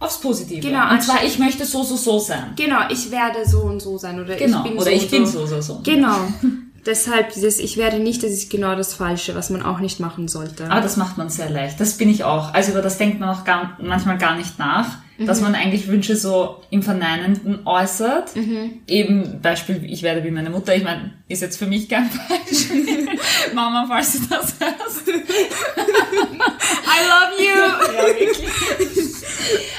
aufs 0.02 0.20
Positive. 0.20 0.60
Genau, 0.60 0.92
Und 0.92 1.02
zwar, 1.02 1.24
ich 1.24 1.40
möchte 1.40 1.66
so, 1.66 1.84
so, 1.84 1.96
so 1.96 2.20
sein. 2.20 2.54
Genau, 2.56 2.80
ich 2.90 3.12
werde 3.12 3.48
so 3.48 3.62
und 3.62 3.80
so 3.82 3.98
sein 3.98 4.20
oder 4.20 4.36
Genau. 4.36 4.58
ich 4.58 4.64
bin 4.64 4.74
Oder 4.74 4.86
so 4.86 4.90
ich 4.92 5.04
und 5.04 5.12
bin 5.12 5.26
so. 5.26 5.46
so, 5.46 5.62
so, 5.62 5.62
so. 5.62 5.82
Genau. 5.84 6.18
Deshalb 6.86 7.32
dieses 7.34 7.60
Ich 7.60 7.78
werde 7.78 8.00
nicht, 8.00 8.24
das 8.24 8.32
ist 8.32 8.50
genau 8.50 8.76
das 8.76 8.96
Falsche, 8.96 9.36
was 9.36 9.52
man 9.52 9.62
auch 9.62 9.80
nicht 9.80 10.00
machen 10.00 10.28
sollte. 10.28 10.66
Aber 10.70 10.82
das 10.82 10.98
macht 10.98 11.16
man 11.18 11.30
sehr 11.30 11.50
leicht. 11.52 11.80
Das 11.80 11.98
bin 11.98 12.10
ich 12.10 12.24
auch. 12.24 12.54
Also 12.56 12.72
über 12.72 12.82
das 12.82 12.98
denkt 12.98 13.20
man 13.20 13.30
auch 13.30 13.44
gar, 13.44 13.78
manchmal 13.80 14.18
gar 14.18 14.36
nicht 14.36 14.58
nach, 14.58 14.88
dass 15.26 15.40
Mhm. 15.40 15.44
man 15.46 15.56
eigentlich 15.56 15.88
Wünsche 15.88 16.16
so 16.16 16.62
im 16.70 16.84
Verneinenden 16.84 17.66
äußert. 17.66 18.36
Mhm. 18.36 18.82
Eben 18.88 19.42
Beispiel, 19.42 19.84
ich 19.86 20.04
werde 20.04 20.24
wie 20.24 20.32
meine 20.32 20.50
Mutter. 20.50 20.76
Ich 20.76 20.84
meine, 20.84 21.14
ist 21.28 21.42
jetzt 21.42 21.58
für 21.58 21.68
mich 21.68 21.90
kein 21.90 22.10
Beispiel. 22.30 23.08
Mama, 23.54 23.86
falls 23.88 24.14
du 24.14 24.20
das 24.30 24.56
hörst. 24.60 25.08
I 25.08 27.00
love 27.08 27.34
you! 27.40 27.96
Ja, 27.96 28.06
wirklich. 28.06 28.48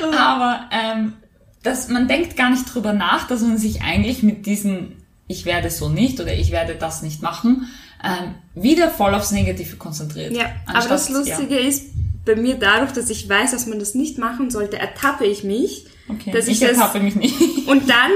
Aber 0.19 0.69
ähm, 0.71 1.15
dass 1.63 1.89
man 1.89 2.09
denkt 2.09 2.37
gar 2.37 2.51
nicht 2.51 2.65
drüber 2.73 2.93
nach, 2.93 3.27
dass 3.29 3.43
man 3.43 3.59
sich 3.59 3.83
eigentlich 3.83 4.23
mit 4.23 4.47
diesen 4.47 4.97
ich 5.29 5.45
werde 5.47 5.71
so 5.71 5.89
nicht 5.89 6.21
oder 6.21 6.35
ich 6.35 6.51
werde 6.51 6.75
das 6.75 7.01
nicht 7.03 7.23
machen, 7.23 7.69
ähm, 8.05 8.35
wieder 8.55 8.91
voll 8.91 9.15
aufs 9.15 9.31
Negative 9.31 9.77
konzentriert. 9.77 10.33
Ja, 10.37 10.47
aber 10.67 10.89
das 10.89 11.09
Lustige 11.09 11.57
ist, 11.57 11.92
bei 12.25 12.37
mir 12.37 12.55
dadurch, 12.57 12.93
dass 12.93 13.11
ich 13.11 13.29
weiß, 13.29 13.51
dass 13.53 13.67
man 13.67 13.79
das 13.79 13.95
nicht 13.95 14.19
machen 14.19 14.51
sollte, 14.51 14.79
ertappe 14.79 15.25
ich 15.27 15.45
mich. 15.45 15.87
Okay. 16.09 16.31
Dass 16.33 16.47
ich 16.47 16.55
ich 16.55 16.61
das- 16.61 16.71
ertappe 16.77 17.01
mich 17.01 17.17
nicht. 17.17 17.35
Und 17.67 17.89
dann 17.89 18.11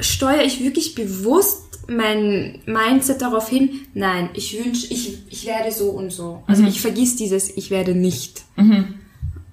steuere 0.00 0.44
ich 0.44 0.62
wirklich 0.62 0.94
bewusst 0.94 1.62
mein 1.88 2.60
Mindset 2.64 3.22
darauf 3.22 3.48
hin, 3.48 3.80
nein, 3.92 4.30
ich 4.34 4.56
wünsche, 4.64 4.86
ich, 4.92 5.18
ich 5.28 5.46
werde 5.46 5.72
so 5.72 5.90
und 5.90 6.10
so. 6.12 6.42
Also 6.46 6.62
ich 6.64 6.80
vergiss 6.80 7.16
dieses, 7.16 7.50
ich 7.56 7.70
werde 7.70 7.92
nicht. 7.94 8.42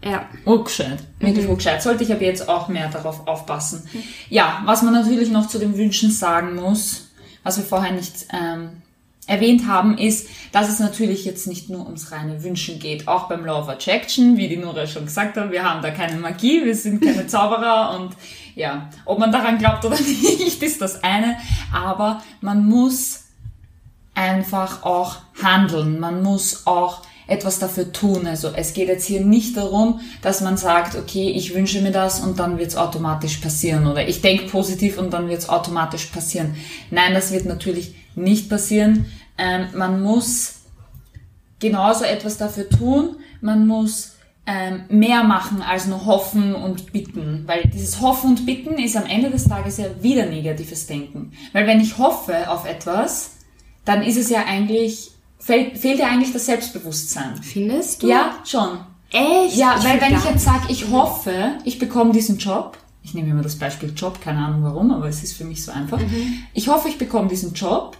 Ja. 0.03 0.29
Urgescheit. 0.45 0.99
Wirklich 1.19 1.47
urgescheit. 1.47 1.81
Sollte 1.81 2.03
ich 2.03 2.11
aber 2.13 2.21
jetzt 2.21 2.47
auch 2.47 2.67
mehr 2.67 2.87
darauf 2.89 3.27
aufpassen. 3.27 3.83
Ja, 4.29 4.61
was 4.65 4.83
man 4.83 4.93
natürlich 4.93 5.31
noch 5.31 5.47
zu 5.47 5.57
den 5.57 5.75
Wünschen 5.75 6.11
sagen 6.11 6.55
muss, 6.55 7.07
was 7.43 7.57
wir 7.57 7.63
vorher 7.65 7.91
nicht 7.93 8.27
ähm, 8.31 8.69
erwähnt 9.29 9.67
haben, 9.67 9.97
ist, 9.97 10.27
dass 10.51 10.69
es 10.69 10.79
natürlich 10.79 11.23
jetzt 11.23 11.47
nicht 11.47 11.69
nur 11.69 11.85
ums 11.85 12.11
reine 12.11 12.43
Wünschen 12.43 12.79
geht. 12.79 13.07
Auch 13.07 13.29
beim 13.29 13.45
Law 13.45 13.61
of 13.61 13.69
Attraction, 13.69 14.37
wie 14.37 14.47
die 14.47 14.57
Nora 14.57 14.87
schon 14.87 15.05
gesagt 15.05 15.37
hat, 15.37 15.51
wir 15.51 15.63
haben 15.63 15.81
da 15.81 15.91
keine 15.91 16.17
Magie, 16.17 16.65
wir 16.65 16.75
sind 16.75 17.01
keine 17.01 17.27
Zauberer 17.27 17.97
und 17.99 18.15
ja, 18.55 18.89
ob 19.05 19.19
man 19.19 19.31
daran 19.31 19.57
glaubt 19.57 19.85
oder 19.85 19.95
nicht, 19.99 20.61
ist 20.61 20.81
das 20.81 21.03
eine. 21.03 21.37
Aber 21.73 22.21
man 22.41 22.65
muss 22.65 23.25
einfach 24.15 24.83
auch 24.83 25.17
handeln. 25.41 25.99
Man 25.99 26.23
muss 26.23 26.67
auch 26.67 27.03
etwas 27.27 27.59
dafür 27.59 27.91
tun. 27.91 28.27
Also 28.27 28.49
es 28.55 28.73
geht 28.73 28.87
jetzt 28.87 29.05
hier 29.05 29.21
nicht 29.21 29.55
darum, 29.55 30.01
dass 30.21 30.41
man 30.41 30.57
sagt, 30.57 30.95
okay, 30.95 31.29
ich 31.29 31.53
wünsche 31.53 31.81
mir 31.81 31.91
das 31.91 32.19
und 32.19 32.39
dann 32.39 32.57
wird 32.57 32.69
es 32.69 32.75
automatisch 32.75 33.37
passieren 33.37 33.87
oder 33.87 34.07
ich 34.07 34.21
denke 34.21 34.47
positiv 34.47 34.97
und 34.97 35.13
dann 35.13 35.29
wird 35.29 35.39
es 35.39 35.49
automatisch 35.49 36.07
passieren. 36.07 36.55
Nein, 36.89 37.13
das 37.13 37.31
wird 37.31 37.45
natürlich 37.45 37.93
nicht 38.15 38.49
passieren. 38.49 39.05
Ähm, 39.37 39.67
man 39.75 40.01
muss 40.01 40.61
genauso 41.59 42.03
etwas 42.03 42.37
dafür 42.37 42.69
tun. 42.69 43.15
Man 43.41 43.67
muss 43.67 44.15
ähm, 44.45 44.83
mehr 44.89 45.23
machen 45.23 45.61
als 45.61 45.85
nur 45.85 46.05
hoffen 46.05 46.55
und 46.55 46.91
bitten. 46.91 47.43
Weil 47.45 47.69
dieses 47.73 48.01
Hoffen 48.01 48.31
und 48.31 48.45
Bitten 48.45 48.79
ist 48.79 48.97
am 48.97 49.05
Ende 49.05 49.29
des 49.29 49.47
Tages 49.47 49.77
ja 49.77 49.85
wieder 50.01 50.25
negatives 50.25 50.87
Denken. 50.87 51.33
Weil 51.53 51.67
wenn 51.67 51.79
ich 51.79 51.97
hoffe 51.97 52.49
auf 52.49 52.65
etwas, 52.65 53.37
dann 53.85 54.01
ist 54.01 54.17
es 54.17 54.29
ja 54.29 54.45
eigentlich, 54.45 55.11
fehlt, 55.39 55.77
fehlt 55.77 55.99
ja 55.99 56.07
eigentlich 56.07 56.33
das 56.33 56.47
Selbstbewusstsein. 56.47 57.37
Findest 57.43 58.03
du? 58.03 58.09
Ja, 58.09 58.39
schon. 58.43 58.79
Echt? 59.11 59.55
Ja, 59.55 59.75
weil 59.83 59.99
find 59.99 60.01
wenn 60.01 60.17
ich 60.17 60.25
jetzt 60.25 60.45
sage, 60.45 60.65
ich 60.69 60.89
hoffe, 60.89 61.57
ich 61.63 61.79
bekomme 61.79 62.11
diesen 62.11 62.37
Job, 62.37 62.77
ich 63.03 63.13
nehme 63.13 63.29
immer 63.29 63.41
das 63.41 63.55
Beispiel 63.57 63.93
Job, 63.95 64.21
keine 64.21 64.39
Ahnung 64.39 64.63
warum, 64.63 64.91
aber 64.91 65.07
es 65.07 65.23
ist 65.23 65.33
für 65.37 65.45
mich 65.45 65.63
so 65.63 65.71
einfach. 65.71 65.99
Ich 66.53 66.67
hoffe, 66.67 66.89
ich 66.89 66.97
bekomme 66.97 67.27
diesen 67.29 67.53
Job. 67.53 67.97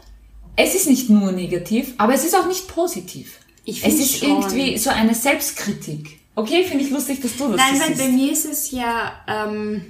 Es 0.56 0.76
ist 0.76 0.90
nicht 0.90 1.10
nur 1.10 1.32
negativ, 1.32 1.94
aber 1.98 2.14
es 2.14 2.26
ist 2.26 2.36
auch 2.36 2.48
nicht 2.48 2.68
positiv. 2.68 3.40
Ich 3.64 3.86
es 3.86 3.96
ist 3.96 4.18
schon. 4.20 4.42
irgendwie 4.42 4.78
so 4.78 4.90
eine 4.90 5.16
Selbstkritik. 5.16 6.20
Okay, 6.36 6.64
finde 6.64 6.84
ich 6.84 6.92
lustig, 6.92 7.22
dass 7.22 7.36
du 7.38 7.50
das 7.50 7.58
Nein, 7.58 7.80
weil 7.80 7.96
bei 7.96 8.08
mir 8.12 8.32
ist 8.32 8.46
es 8.46 8.72
ja, 8.72 9.14
ähm, 9.28 9.86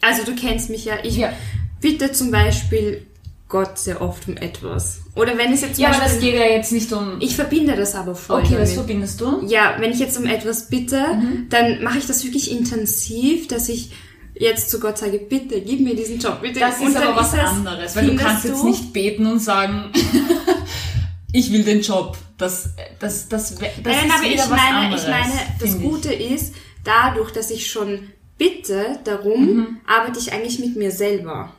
also 0.00 0.24
du 0.24 0.34
kennst 0.34 0.70
mich 0.70 0.84
ja, 0.84 0.96
ich 1.02 1.16
Ja. 1.16 1.32
bitte 1.80 2.12
zum 2.12 2.30
Beispiel 2.30 3.06
Gott 3.48 3.78
sehr 3.78 4.00
oft 4.02 4.26
um 4.28 4.36
etwas. 4.36 5.02
Oder 5.14 5.38
wenn 5.38 5.52
es 5.52 5.60
jetzt 5.60 5.78
Ja, 5.78 5.88
aber 5.90 5.98
das 6.00 6.14
Beispiel, 6.14 6.32
geht 6.32 6.40
ja 6.40 6.46
jetzt 6.46 6.72
nicht 6.72 6.92
um... 6.92 7.16
ich 7.20 7.36
verbinde 7.36 7.76
das 7.76 7.94
aber 7.94 8.14
voll 8.16 8.40
okay, 8.40 8.54
was 8.58 8.70
damit. 8.70 8.74
verbindest 8.74 9.20
du? 9.20 9.46
Ja, 9.46 9.76
wenn 9.78 9.92
ich 9.92 10.00
jetzt 10.00 10.18
um 10.18 10.26
etwas 10.26 10.68
bitte, 10.68 11.00
Mhm. 11.14 11.46
dann 11.48 11.82
mache 11.82 11.98
ich 11.98 12.06
das 12.06 12.24
wirklich 12.24 12.50
intensiv, 12.50 13.46
dass 13.46 13.68
ich 13.68 13.92
jetzt 14.34 14.68
zu 14.68 14.80
Gott 14.80 14.98
sage, 14.98 15.18
bitte, 15.18 15.60
gib 15.60 15.80
mir 15.80 15.94
diesen 15.94 16.18
Job, 16.18 16.42
bitte. 16.42 16.58
Das 16.60 16.78
Und 16.80 16.88
ist 16.88 16.96
aber 16.96 17.14
was 17.16 17.32
es- 17.32 17.38
anderes, 17.38 17.94
weil 17.96 18.06
du 18.08 18.16
kannst 18.16 18.44
jetzt 18.46 18.64
nicht 18.64 18.92
beten 18.92 19.26
und 19.26 19.38
sagen, 19.38 19.92
ich 21.32 21.52
will 21.52 21.62
den 21.64 21.80
Job. 21.80 22.16
Das, 22.38 22.70
das, 22.98 23.28
das, 23.28 23.54
das, 23.54 23.60
Nein, 23.60 23.70
ist 24.06 24.14
aber 24.14 24.24
ich 24.26 24.38
was 24.38 24.50
meine, 24.50 24.76
anderes, 24.76 25.02
ich 25.04 25.08
meine, 25.08 25.32
das 25.60 25.70
finde 25.70 25.84
ich. 25.84 25.90
Gute 25.90 26.12
ist, 26.12 26.54
dadurch, 26.84 27.30
dass 27.30 27.50
ich 27.50 27.70
schon 27.70 28.00
bitte 28.36 28.98
darum, 29.04 29.46
Mhm. 29.56 29.76
arbeite 29.86 30.18
ich 30.18 30.32
eigentlich 30.32 30.58
mit 30.58 30.76
mir 30.76 30.90
selber. 30.90 31.54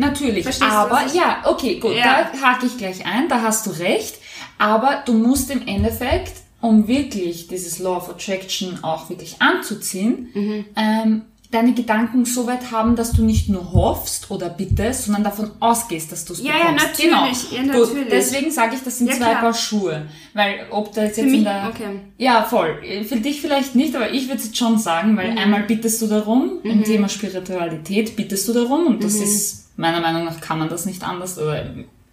Natürlich, 0.00 0.42
Verstehst 0.44 0.70
du, 0.70 0.74
aber 0.74 1.06
ich- 1.06 1.14
ja, 1.14 1.42
okay, 1.44 1.78
gut, 1.78 1.94
Ja. 1.94 2.28
da 2.32 2.40
hake 2.40 2.66
ich 2.66 2.76
gleich 2.78 3.04
ein, 3.06 3.28
da 3.28 3.42
hast 3.42 3.66
du 3.66 3.70
recht, 3.70 4.16
aber 4.58 5.02
du 5.06 5.12
musst 5.12 5.50
im 5.50 5.66
Endeffekt, 5.66 6.32
um 6.60 6.88
wirklich 6.88 7.46
dieses 7.48 7.78
Law 7.78 7.96
of 7.98 8.08
Attraction 8.10 8.82
auch 8.82 9.08
wirklich 9.10 9.40
anzuziehen, 9.40 10.30
Mhm. 10.34 10.64
ähm, 10.76 11.22
deine 11.50 11.74
Gedanken 11.74 12.24
so 12.24 12.46
weit 12.46 12.70
haben, 12.70 12.94
dass 12.94 13.10
du 13.12 13.24
nicht 13.24 13.48
nur 13.48 13.72
hoffst 13.72 14.30
oder 14.30 14.48
bittest, 14.48 15.04
sondern 15.06 15.24
davon 15.24 15.50
ausgehst, 15.58 16.12
dass 16.12 16.24
du 16.24 16.32
es 16.32 16.40
Ja, 16.42 16.52
ja, 16.52 16.58
bekommst. 16.72 16.84
natürlich, 16.86 17.52
ja, 17.52 17.62
Gut, 17.62 17.88
natürlich. 17.88 18.08
deswegen 18.08 18.50
sage 18.52 18.76
ich, 18.76 18.82
das 18.84 18.98
sind 18.98 19.08
Ja, 19.08 19.14
zwei 19.16 19.24
klar. 19.30 19.40
Paar 19.40 19.54
Schuhe, 19.54 20.06
weil 20.32 20.66
ob 20.70 20.92
da 20.94 21.02
jetzt, 21.02 21.16
jetzt 21.16 21.26
in 21.26 21.32
mich- 21.32 21.42
der 21.42 21.68
okay. 21.74 22.00
ja, 22.18 22.42
voll. 22.44 22.76
Für 23.04 23.16
dich 23.16 23.40
vielleicht 23.40 23.74
nicht, 23.74 23.96
aber 23.96 24.12
ich 24.12 24.28
würde 24.28 24.38
es 24.38 24.44
jetzt 24.46 24.58
schon 24.58 24.78
sagen, 24.78 25.12
Mhm. 25.12 25.16
weil 25.16 25.38
einmal 25.38 25.62
bittest 25.64 26.00
du 26.02 26.06
darum, 26.06 26.60
im 26.62 26.84
Thema 26.84 27.08
Spiritualität 27.08 28.14
bittest 28.16 28.46
du 28.48 28.52
darum 28.52 28.86
und 28.86 28.96
Mhm. 28.98 29.02
das 29.02 29.14
ist, 29.16 29.76
meiner 29.78 30.00
Meinung 30.00 30.24
nach 30.24 30.40
kann 30.40 30.58
man 30.58 30.68
das 30.68 30.86
nicht 30.86 31.02
anders, 31.02 31.36
oder 31.38 31.64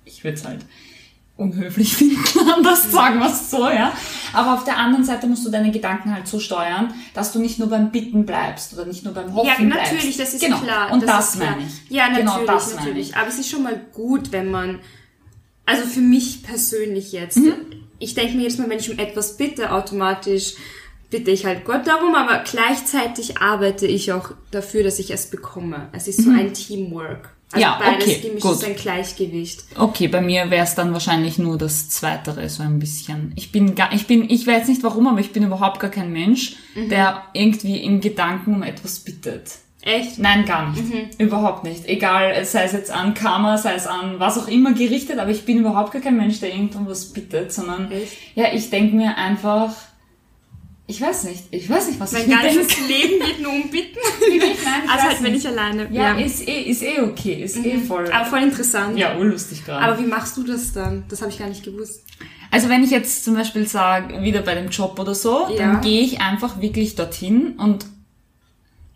ich 0.06 0.24
würde 0.24 0.38
es 0.38 0.46
halt 0.46 0.62
unhöflich 1.38 1.94
finden, 1.98 2.18
anders 2.56 2.92
sagen 2.92 3.20
wir 3.20 3.28
es 3.30 3.50
so, 3.52 3.70
ja. 3.70 3.94
Aber 4.34 4.54
auf 4.56 4.64
der 4.64 4.78
anderen 4.78 5.06
Seite 5.06 5.28
musst 5.28 5.46
du 5.46 5.52
deine 5.52 5.72
Gedanken 5.72 6.14
halt 6.14 6.28
so 6.28 6.40
steuern, 6.40 6.94
dass 7.14 7.32
du 7.32 7.40
nicht 7.40 7.60
nur 7.60 7.70
beim 7.70 7.92
Bitten 7.92 8.26
bleibst 8.26 8.74
oder 8.74 8.86
nicht 8.86 9.06
nur 9.06 9.14
beim 9.14 9.34
Hoffen 9.36 9.48
Ja, 9.48 9.56
bleibst. 9.56 9.94
natürlich, 9.94 10.18
das 10.18 10.34
ist 10.34 10.42
genau. 10.44 10.60
klar. 10.60 10.92
Und 10.92 11.04
das, 11.08 11.34
klar. 11.34 11.52
meine 11.52 11.64
ich. 11.68 11.90
Ja, 11.92 12.10
natürlich, 12.10 12.32
genau 12.34 12.46
das 12.46 12.68
meine 12.74 12.80
natürlich. 12.82 13.10
ich. 13.10 13.16
Aber 13.16 13.28
es 13.28 13.38
ist 13.40 13.50
schon 13.50 13.64
mal 13.64 13.80
gut, 13.94 14.32
wenn 14.32 14.50
man, 14.52 14.80
also 15.66 15.84
für 15.86 16.02
mich 16.02 16.44
persönlich 16.44 17.12
jetzt, 17.12 17.38
Mhm. 17.38 17.54
ich 18.00 18.14
denke 18.16 18.36
mir 18.36 18.44
jedes 18.44 18.58
Mal, 18.58 18.70
wenn 18.70 18.80
ich 18.80 18.92
um 18.92 18.98
etwas 19.00 19.38
bitte, 19.38 19.72
automatisch 19.72 20.56
bitte 21.10 21.32
ich 21.32 21.46
halt 21.46 21.64
Gott 21.66 21.88
darum, 21.88 22.16
aber 22.16 22.44
gleichzeitig 22.44 23.38
arbeite 23.40 23.88
ich 23.88 24.12
auch 24.12 24.32
dafür, 24.52 24.84
dass 24.84 25.00
ich 25.00 25.12
es 25.12 25.30
bekomme. 25.30 25.88
Es 25.94 26.08
ist 26.08 26.22
so 26.24 26.32
ein 26.32 26.54
Teamwork. 26.54 27.30
Also. 27.54 27.62
Ja, 27.64 27.80
beides 27.80 28.04
okay, 28.08 28.20
gemischt 28.28 28.42
gut. 28.44 28.52
ist 28.56 28.66
ein 28.66 28.76
Gleichgewicht. 28.76 29.64
Okay, 29.78 30.08
bei 30.10 30.20
mir 30.22 30.50
wäre 30.50 30.66
es 30.66 30.76
dann 30.76 30.92
wahrscheinlich 30.92 31.38
nur 31.40 31.58
das 31.58 31.90
Zweitere, 31.90 32.50
so 32.50 32.62
ein 32.64 32.78
bisschen. 32.80 33.32
Ich 33.38 33.52
bin 33.54 33.74
gar, 33.74 33.94
ich 33.94 34.06
bin, 34.06 34.30
ich 34.30 34.46
weiß 34.46 34.68
nicht 34.68 34.84
warum, 34.84 35.08
aber 35.08 35.20
ich 35.20 35.32
bin 35.32 35.44
überhaupt 35.44 35.80
gar 35.80 35.90
kein 35.90 36.12
Mensch, 36.12 36.58
Mhm. 36.76 36.90
der 36.90 37.24
irgendwie 37.34 37.78
in 37.78 38.02
Gedanken 38.02 38.56
um 38.56 38.64
etwas 38.64 39.00
bittet. 39.00 39.50
Echt? 39.82 40.20
Nein, 40.20 40.44
gar 40.44 40.72
nicht. 40.72 40.84
Mhm. 40.84 41.10
Überhaupt 41.26 41.64
nicht. 41.64 41.86
Egal, 41.88 42.44
sei 42.44 42.64
es 42.64 42.74
jetzt 42.74 42.92
an 42.92 43.14
Karma, 43.14 43.58
sei 43.58 43.76
es 43.76 43.88
an 43.88 44.20
was 44.20 44.38
auch 44.38 44.50
immer 44.50 44.74
gerichtet, 44.74 45.18
aber 45.18 45.32
ich 45.32 45.46
bin 45.46 45.60
überhaupt 45.60 45.94
gar 45.94 46.02
kein 46.02 46.18
Mensch, 46.18 46.42
der 46.42 46.54
irgendwann 46.54 46.88
was 46.90 47.14
bittet, 47.14 47.54
sondern 47.54 47.90
Echt? 47.90 48.12
ja, 48.36 48.52
ich 48.54 48.70
denke 48.70 48.98
mir 48.98 49.16
einfach, 49.16 49.74
ich 50.90 51.02
weiß 51.02 51.26
nicht, 51.26 51.44
ich 51.52 51.70
weiß 51.70 51.88
nicht, 51.88 52.00
was 52.00 52.14
Mein 52.14 52.22
ich 52.24 52.28
mir 52.30 52.36
ganzes 52.42 52.68
denke. 52.68 52.82
Leben 52.94 53.26
geht 53.26 53.42
nur 53.42 53.52
um 53.52 53.70
Bitten. 53.70 53.98
Nein, 54.40 54.90
also 54.90 55.04
halt, 55.08 55.22
wenn 55.24 55.36
ich 55.36 55.46
alleine 55.48 55.88
ja, 55.92 56.14
ist 56.18 56.48
eh, 56.48 56.62
ist 56.62 56.82
eh 56.82 57.02
okay, 57.02 57.44
ist 57.44 57.58
eh 57.58 57.78
voll. 57.78 58.10
Aber 58.12 58.26
voll 58.26 58.44
interessant. 58.44 58.98
ja, 58.98 59.18
urlustig 59.18 59.66
gerade. 59.66 59.84
Aber 59.86 60.00
wie 60.02 60.08
machst 60.08 60.38
du 60.38 60.44
das 60.44 60.72
dann? 60.74 61.04
Das 61.10 61.22
habe 61.22 61.30
ich 61.32 61.38
gar 61.40 61.50
nicht 61.50 61.64
gewusst. 61.64 62.04
Also 62.52 62.70
wenn 62.70 62.84
ich 62.86 62.92
jetzt 62.92 63.26
zum 63.26 63.36
Beispiel 63.36 63.68
sage, 63.68 64.22
wieder 64.24 64.42
bei 64.42 64.56
dem 64.56 64.70
Job 64.70 64.98
oder 64.98 65.14
so, 65.14 65.48
Ja. 65.50 65.58
dann 65.58 65.82
gehe 65.82 66.02
ich 66.02 66.22
einfach 66.22 66.62
wirklich 66.62 66.96
dorthin 66.96 67.56
und 67.58 67.86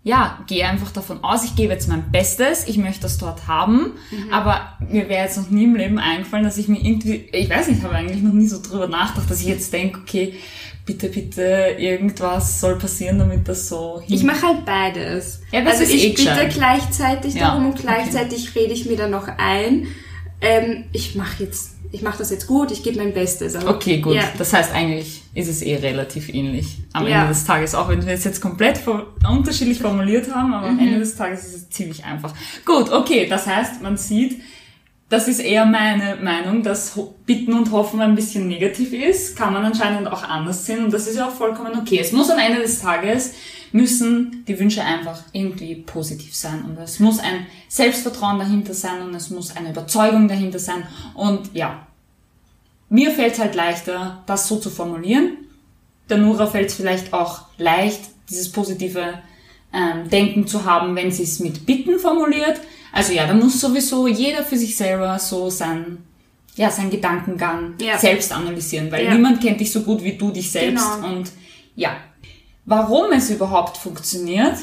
ja, 0.03 0.39
gehe 0.47 0.65
einfach 0.65 0.91
davon 0.91 1.23
aus, 1.23 1.43
ich 1.43 1.55
gebe 1.55 1.73
jetzt 1.73 1.87
mein 1.87 2.09
Bestes, 2.11 2.67
ich 2.67 2.77
möchte 2.77 3.01
das 3.03 3.19
dort 3.19 3.47
haben, 3.47 3.91
Mhm. 4.09 4.33
aber 4.33 4.77
mir 4.89 5.07
wäre 5.09 5.25
jetzt 5.25 5.37
noch 5.37 5.49
nie 5.51 5.65
im 5.65 5.75
Leben 5.75 5.99
eingefallen, 5.99 6.43
dass 6.43 6.57
ich 6.57 6.67
mir 6.67 6.79
irgendwie, 6.83 7.29
ich 7.31 7.49
weiß 7.49 7.67
nicht, 7.67 7.79
ich 7.79 7.83
habe 7.83 7.93
eigentlich 7.95 8.23
noch 8.23 8.33
nie 8.33 8.47
so 8.47 8.59
drüber 8.61 8.87
nachgedacht, 8.87 9.29
dass 9.29 9.41
ich 9.41 9.47
jetzt 9.47 9.71
denke, 9.73 9.99
okay, 9.99 10.33
bitte, 10.97 11.07
bitte, 11.09 11.75
irgendwas 11.77 12.59
soll 12.59 12.77
passieren, 12.77 13.19
damit 13.19 13.47
das 13.47 13.67
so 13.69 14.01
hin... 14.05 14.15
Ich 14.15 14.23
mache 14.23 14.41
halt 14.47 14.65
beides. 14.65 15.41
Ja, 15.51 15.63
also 15.65 15.83
ist 15.83 15.93
ich 15.93 16.03
eh 16.05 16.09
bitte 16.09 16.23
gescheit. 16.23 16.53
gleichzeitig 16.53 17.33
Ja, 17.35 17.47
darum 17.49 17.65
und 17.67 17.71
okay. 17.73 17.81
gleichzeitig 17.83 18.53
rede 18.55 18.73
ich 18.73 18.85
mir 18.85 18.97
dann 18.97 19.11
noch 19.11 19.27
ein. 19.37 19.87
Ähm, 20.41 20.85
ich 20.91 21.15
mache 21.15 21.43
jetzt, 21.43 21.71
ich 21.91 22.01
mache 22.01 22.17
das 22.17 22.31
jetzt 22.31 22.47
gut, 22.47 22.71
ich 22.71 22.81
gebe 22.83 22.97
mein 22.97 23.13
Bestes. 23.13 23.55
Aber, 23.55 23.69
Okay, 23.75 23.99
gut. 23.99 24.15
Ja. 24.15 24.23
Das 24.37 24.53
heißt, 24.53 24.73
eigentlich 24.73 25.21
ist 25.33 25.47
es 25.47 25.61
eh 25.61 25.75
relativ 25.75 26.29
ähnlich 26.33 26.77
am 26.93 27.07
Ja. 27.07 27.21
Ende 27.21 27.29
des 27.33 27.45
Tages, 27.45 27.75
auch 27.75 27.89
wenn 27.89 28.05
wir 28.05 28.13
es 28.13 28.23
jetzt 28.23 28.41
komplett 28.41 28.79
unterschiedlich 29.29 29.79
formuliert 29.79 30.33
haben, 30.33 30.53
aber 30.53 30.67
am 30.67 30.75
Mhm. 30.75 30.79
Ende 30.87 30.99
des 30.99 31.15
Tages 31.15 31.45
ist 31.45 31.55
es 31.55 31.69
ziemlich 31.69 32.03
einfach. 32.03 32.33
Gut, 32.65 32.91
okay, 32.91 33.27
das 33.29 33.45
heißt, 33.47 33.81
man 33.81 33.97
sieht, 33.97 34.41
das 35.11 35.27
ist 35.27 35.39
eher 35.39 35.65
meine 35.65 36.15
Meinung, 36.15 36.63
dass 36.63 36.97
Bitten 37.25 37.53
und 37.53 37.71
Hoffen 37.73 37.99
ein 37.99 38.15
bisschen 38.15 38.47
negativ 38.47 38.93
ist, 38.93 39.35
kann 39.35 39.51
man 39.51 39.65
anscheinend 39.65 40.07
auch 40.07 40.23
anders 40.23 40.65
sehen 40.65 40.85
und 40.85 40.93
das 40.93 41.05
ist 41.05 41.17
ja 41.17 41.27
auch 41.27 41.33
vollkommen 41.33 41.77
okay. 41.77 41.99
Es 41.99 42.13
muss 42.13 42.29
am 42.29 42.39
Ende 42.39 42.61
des 42.61 42.79
Tages 42.79 43.33
müssen 43.73 44.45
die 44.47 44.57
Wünsche 44.57 44.85
einfach 44.85 45.21
irgendwie 45.33 45.75
positiv 45.75 46.33
sein 46.33 46.63
und 46.63 46.77
es 46.77 47.01
muss 47.01 47.19
ein 47.19 47.45
Selbstvertrauen 47.67 48.39
dahinter 48.39 48.73
sein 48.73 49.01
und 49.01 49.13
es 49.13 49.29
muss 49.29 49.53
eine 49.53 49.71
Überzeugung 49.71 50.29
dahinter 50.29 50.59
sein 50.59 50.87
und 51.13 51.53
ja, 51.53 51.85
mir 52.87 53.11
fällt 53.11 53.33
es 53.33 53.39
halt 53.39 53.55
leichter, 53.55 54.23
das 54.27 54.47
so 54.47 54.59
zu 54.59 54.69
formulieren. 54.69 55.39
Der 56.09 56.19
Nora 56.19 56.47
fällt 56.47 56.69
es 56.69 56.75
vielleicht 56.75 57.11
auch 57.11 57.41
leicht, 57.57 58.01
dieses 58.29 58.49
positive 58.49 59.15
ähm, 59.73 60.09
Denken 60.09 60.47
zu 60.47 60.63
haben, 60.63 60.95
wenn 60.95 61.11
sie 61.11 61.23
es 61.23 61.39
mit 61.41 61.65
Bitten 61.65 61.99
formuliert. 61.99 62.61
Also 62.91 63.13
ja, 63.13 63.25
da 63.27 63.33
muss 63.33 63.59
sowieso 63.59 64.07
jeder 64.07 64.43
für 64.43 64.57
sich 64.57 64.75
selber 64.75 65.17
so 65.19 65.49
sein, 65.49 65.99
ja, 66.55 66.69
seinen 66.69 66.89
Gedankengang 66.89 67.75
Ja. 67.79 67.97
selbst 67.97 68.31
analysieren, 68.33 68.91
weil 68.91 69.05
Ja. 69.05 69.13
niemand 69.13 69.41
kennt 69.41 69.59
dich 69.61 69.71
so 69.71 69.81
gut 69.81 70.03
wie 70.03 70.17
du 70.17 70.31
dich 70.31 70.51
selbst. 70.51 70.85
Genau. 70.95 71.07
Und 71.13 71.31
ja, 71.75 71.95
warum 72.65 73.11
es 73.13 73.29
überhaupt 73.29 73.77
funktioniert, 73.77 74.57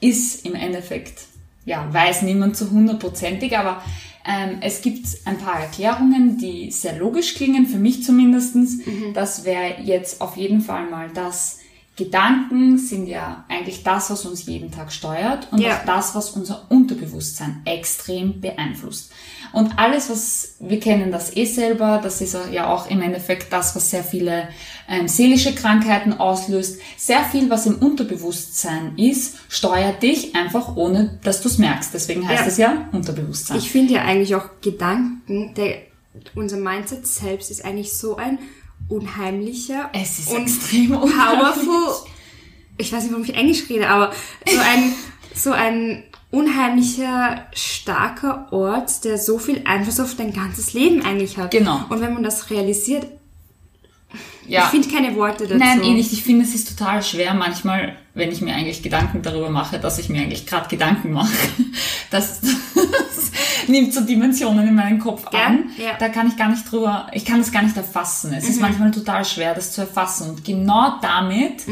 ist 0.00 0.44
im 0.46 0.54
Endeffekt 0.54 1.22
ja, 1.66 1.88
weiß 1.90 2.22
niemand 2.22 2.56
zu 2.58 2.70
hundertprozentig, 2.70 3.56
aber 3.56 3.82
ähm, 4.26 4.58
es 4.60 4.82
gibt 4.82 5.06
ein 5.24 5.38
paar 5.38 5.60
Erklärungen, 5.60 6.36
die 6.36 6.70
sehr 6.70 6.98
logisch 6.98 7.34
klingen, 7.34 7.66
für 7.66 7.78
mich 7.78 8.04
zumindestens. 8.04 8.80
Das 9.14 9.44
wäre 9.46 9.80
jetzt 9.82 10.20
auf 10.20 10.36
jeden 10.36 10.60
Fall 10.60 10.90
mal 10.90 11.08
das, 11.14 11.60
Gedanken 11.96 12.76
sind 12.76 13.06
ja 13.06 13.44
eigentlich 13.48 13.84
das, 13.84 14.10
was 14.10 14.24
uns 14.26 14.46
jeden 14.46 14.72
Tag 14.72 14.92
steuert 14.92 15.46
und 15.52 15.60
Ja. 15.60 15.78
auch 15.78 15.84
das, 15.86 16.14
was 16.16 16.30
unser 16.30 16.66
Unterbewusstsein 16.68 17.62
extrem 17.64 18.40
beeinflusst. 18.40 19.12
Und 19.52 19.78
alles, 19.78 20.10
was 20.10 20.56
wir 20.58 20.80
kennen, 20.80 21.12
das 21.12 21.36
eh 21.36 21.44
selber, 21.44 22.00
das 22.02 22.20
ist 22.20 22.36
ja 22.50 22.72
auch 22.72 22.90
im 22.90 23.00
Endeffekt 23.00 23.52
das, 23.52 23.76
was 23.76 23.90
sehr 23.90 24.02
viele 24.02 24.48
ähm, 24.88 25.06
seelische 25.06 25.54
Krankheiten 25.54 26.14
auslöst. 26.14 26.80
Sehr 26.96 27.22
viel, 27.24 27.48
was 27.48 27.66
im 27.66 27.76
Unterbewusstsein 27.76 28.98
ist, 28.98 29.36
steuert 29.48 30.02
dich 30.02 30.34
einfach 30.34 30.74
ohne, 30.76 31.20
dass 31.22 31.42
du 31.42 31.48
es 31.48 31.58
merkst. 31.58 31.94
Deswegen 31.94 32.26
heißt 32.26 32.42
Ja. 32.42 32.48
es 32.48 32.56
ja 32.56 32.88
Unterbewusstsein. 32.90 33.56
Ich 33.58 33.70
finde 33.70 33.94
ja 33.94 34.02
eigentlich 34.02 34.34
auch 34.34 34.46
Gedanken, 34.60 35.54
der, 35.54 35.76
unser 36.34 36.56
Mindset 36.56 37.06
selbst 37.06 37.52
ist 37.52 37.64
eigentlich 37.64 37.92
so 37.96 38.16
ein 38.16 38.38
unheimlicher 38.88 39.90
es 39.92 40.18
ist 40.18 40.30
und 40.30 40.42
extrem 40.42 40.90
powerful. 40.90 42.08
Ich 42.76 42.92
weiß 42.92 43.02
nicht, 43.04 43.12
warum 43.12 43.24
ich 43.24 43.34
Englisch 43.34 43.68
rede, 43.68 43.88
aber 43.88 44.12
so 44.46 44.58
ein, 44.58 44.94
so 45.34 45.52
ein 45.52 46.04
unheimlicher, 46.30 47.46
starker 47.52 48.48
Ort, 48.52 49.04
der 49.04 49.18
so 49.18 49.38
viel 49.38 49.62
Einfluss 49.64 50.00
auf 50.00 50.16
dein 50.16 50.32
ganzes 50.32 50.72
Leben 50.72 51.02
eigentlich 51.02 51.38
hat. 51.38 51.52
Genau. 51.52 51.80
Und 51.88 52.00
wenn 52.00 52.14
man 52.14 52.24
das 52.24 52.50
realisiert, 52.50 53.06
Ja. 54.46 54.64
ich 54.64 54.70
finde 54.70 54.88
keine 54.88 55.14
Worte 55.16 55.46
dazu. 55.46 55.58
Nein, 55.58 55.82
eh 55.82 55.92
nicht. 55.94 56.12
Ich 56.12 56.22
finde, 56.22 56.44
es 56.44 56.54
ist 56.54 56.76
total 56.76 57.02
schwer 57.02 57.34
manchmal, 57.34 57.96
wenn 58.14 58.30
ich 58.30 58.40
mir 58.40 58.54
eigentlich 58.54 58.82
Gedanken 58.82 59.22
darüber 59.22 59.50
mache, 59.50 59.78
dass 59.78 59.98
ich 59.98 60.08
mir 60.08 60.22
eigentlich 60.22 60.46
gerade 60.46 60.68
Gedanken 60.68 61.12
mache. 61.12 61.32
Das, 62.10 62.40
das 62.42 63.32
nimmt 63.66 63.92
so 63.92 64.02
Dimensionen 64.02 64.68
in 64.68 64.74
meinen 64.76 65.00
Kopf 65.00 65.28
Gell? 65.30 65.40
an. 65.40 65.70
Ja. 65.76 65.94
Mhm. 65.94 65.96
Da 65.98 66.08
kann 66.10 66.28
ich 66.28 66.36
gar 66.36 66.48
nicht 66.48 66.70
drüber, 66.70 67.08
ich 67.12 67.24
kann 67.24 67.38
das 67.38 67.50
gar 67.50 67.62
nicht 67.62 67.76
erfassen. 67.76 68.32
Es 68.32 68.48
ist 68.48 68.60
manchmal 68.60 68.92
total 68.92 69.24
schwer, 69.24 69.52
das 69.52 69.72
zu 69.72 69.80
erfassen. 69.80 70.30
Und 70.30 70.44
genau 70.44 70.98
damit 71.02 71.66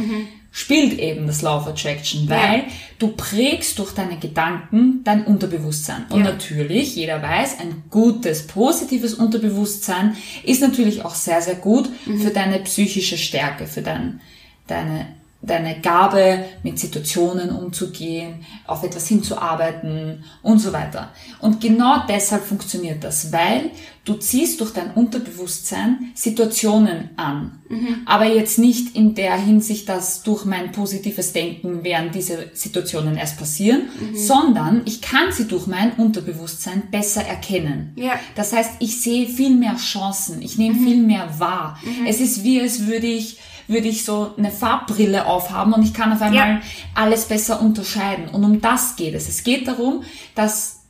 spielt 0.54 0.99
eben 0.99 1.26
das 1.26 1.40
Law 1.40 1.56
of 1.56 1.66
Attraction, 1.66 2.28
weil 2.28 2.59
Ja. 2.59 2.64
du 2.99 3.09
prägst 3.09 3.78
durch 3.78 3.92
deine 3.92 4.18
Gedanken 4.18 5.00
dein 5.02 5.25
Unterbewusstsein. 5.25 6.04
Und 6.11 6.18
Ja. 6.18 6.25
natürlich, 6.25 6.94
jeder 6.94 7.23
weiß, 7.23 7.59
ein 7.59 7.82
gutes, 7.90 8.47
positives 8.47 9.14
Unterbewusstsein 9.14 10.14
ist 10.44 10.61
natürlich 10.61 11.04
auch 11.04 11.14
sehr, 11.14 11.40
sehr 11.40 11.54
gut 11.54 11.88
für 12.04 12.30
deine 12.30 12.59
psychische 12.61 13.16
Stärke, 13.16 13.66
für 13.66 13.80
dein, 13.82 14.21
deine, 14.66 15.06
deine 15.43 15.81
Gabe, 15.81 16.45
mit 16.63 16.79
Situationen 16.79 17.51
umzugehen, 17.51 18.45
auf 18.67 18.85
etwas 18.85 19.09
hinzuarbeiten 19.09 20.25
und 20.43 20.61
so 20.61 20.73
weiter. 20.73 21.11
Und 21.41 21.61
genau 21.61 22.05
deshalb 22.09 22.45
funktioniert 22.45 23.03
das, 23.03 23.33
weil 23.33 23.73
du 24.05 24.15
ziehst 24.15 24.61
durch 24.61 24.73
dein 24.73 24.93
Unterbewusstsein 24.93 26.13
Situationen 26.15 27.11
an. 27.17 27.63
Aber 28.07 28.27
jetzt 28.27 28.59
nicht 28.59 28.95
in 28.95 29.15
der 29.15 29.37
Hinsicht, 29.37 29.89
dass 29.89 30.23
durch 30.23 30.45
mein 30.45 30.71
positives 30.71 31.33
Denken 31.33 31.83
werden 31.83 32.11
diese 32.13 32.51
Situationen 32.53 33.17
erst 33.17 33.39
passieren, 33.39 33.89
sondern 34.15 34.83
ich 34.85 35.01
kann 35.03 35.33
sie 35.33 35.49
durch 35.49 35.67
mein 35.67 35.93
Unterbewusstsein 35.95 36.85
besser 36.91 37.23
erkennen. 37.23 37.95
Ja. 37.97 38.13
Das 38.37 38.53
heißt, 38.53 38.73
ich 38.79 39.01
sehe 39.01 39.27
viel 39.27 39.57
mehr 39.57 39.77
Chancen, 39.77 40.43
ich 40.43 40.59
nehme 40.59 40.77
viel 40.77 41.03
mehr 41.03 41.39
wahr. 41.39 41.81
Es 42.07 42.21
ist 42.21 42.45
wie, 42.45 42.61
als 42.61 42.87
würde 42.87 43.07
ich, 43.07 43.39
würde 43.69 43.88
ich 43.88 44.04
so 44.04 44.33
eine 44.37 44.50
Farbbrille 44.50 45.26
aufhaben 45.26 45.73
und 45.73 45.83
ich 45.83 45.95
kann 45.95 46.12
auf 46.12 46.21
einmal 46.23 46.54
Ja. 46.57 46.61
alles 46.95 47.26
besser 47.26 47.61
unterscheiden. 47.61 48.28
Und 48.28 48.45
um 48.45 48.61
das 48.61 48.97
geht 48.97 49.14
es. 49.14 49.28
Es 49.28 49.45
geht 49.45 49.66
darum, 49.69 50.02
dass, 50.35 50.81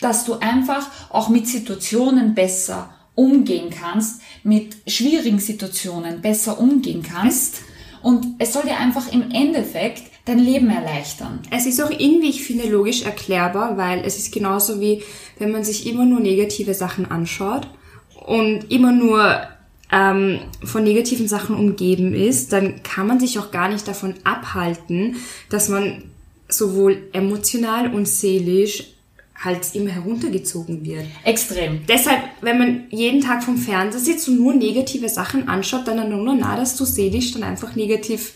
dass 0.00 0.24
du 0.24 0.34
einfach 0.34 0.86
auch 1.10 1.28
mit 1.28 1.46
Situationen 1.46 2.34
besser 2.34 2.90
umgehen 3.14 3.70
kannst, 3.70 4.20
mit 4.42 4.76
schwierigen 4.86 5.38
Situationen 5.38 6.20
besser 6.20 6.60
umgehen 6.60 7.02
kannst. 7.02 7.62
Und 8.02 8.36
es 8.38 8.52
soll 8.52 8.62
dir 8.62 8.76
einfach 8.78 9.10
im 9.12 9.30
Endeffekt 9.30 10.02
dein 10.26 10.38
Leben 10.38 10.68
erleichtern. 10.70 11.40
Es 11.50 11.66
ist 11.66 11.80
auch 11.82 11.90
irgendwie, 11.90 12.30
ich 12.30 12.44
finde, 12.44 12.68
logisch 12.68 13.02
erklärbar, 13.02 13.76
weil 13.76 14.04
es 14.04 14.18
ist 14.18 14.32
genauso 14.32 14.80
wie, 14.80 15.02
wenn 15.38 15.50
man 15.52 15.64
sich 15.64 15.86
immer 15.86 16.04
nur 16.04 16.20
negative 16.20 16.74
Sachen 16.74 17.10
anschaut 17.10 17.68
und 18.26 18.70
immer 18.70 18.92
nur 18.92 19.40
ähm, 19.92 20.40
von 20.64 20.84
negativen 20.84 21.28
Sachen 21.28 21.56
umgeben 21.56 22.14
ist, 22.14 22.52
dann 22.52 22.82
kann 22.82 23.06
man 23.06 23.20
sich 23.20 23.38
auch 23.38 23.50
gar 23.50 23.68
nicht 23.68 23.86
davon 23.86 24.14
abhalten, 24.24 25.16
dass 25.48 25.68
man 25.68 26.02
sowohl 26.48 27.08
emotional 27.12 27.92
und 27.92 28.06
seelisch 28.06 28.84
halt 29.38 29.74
immer 29.74 29.90
heruntergezogen 29.90 30.84
wird. 30.84 31.04
Extrem. 31.24 31.84
Deshalb, 31.86 32.22
wenn 32.40 32.58
man 32.58 32.84
jeden 32.90 33.20
Tag 33.20 33.44
vom 33.44 33.58
Fernseher 33.58 34.00
sitzt 34.00 34.28
und 34.28 34.38
nur 34.38 34.54
negative 34.54 35.08
Sachen 35.08 35.48
anschaut, 35.48 35.86
dann 35.86 36.08
nur 36.08 36.34
nah, 36.34 36.56
dass 36.56 36.76
du 36.76 36.84
seelisch 36.84 37.32
dann 37.32 37.42
einfach 37.42 37.76
negativ 37.76 38.32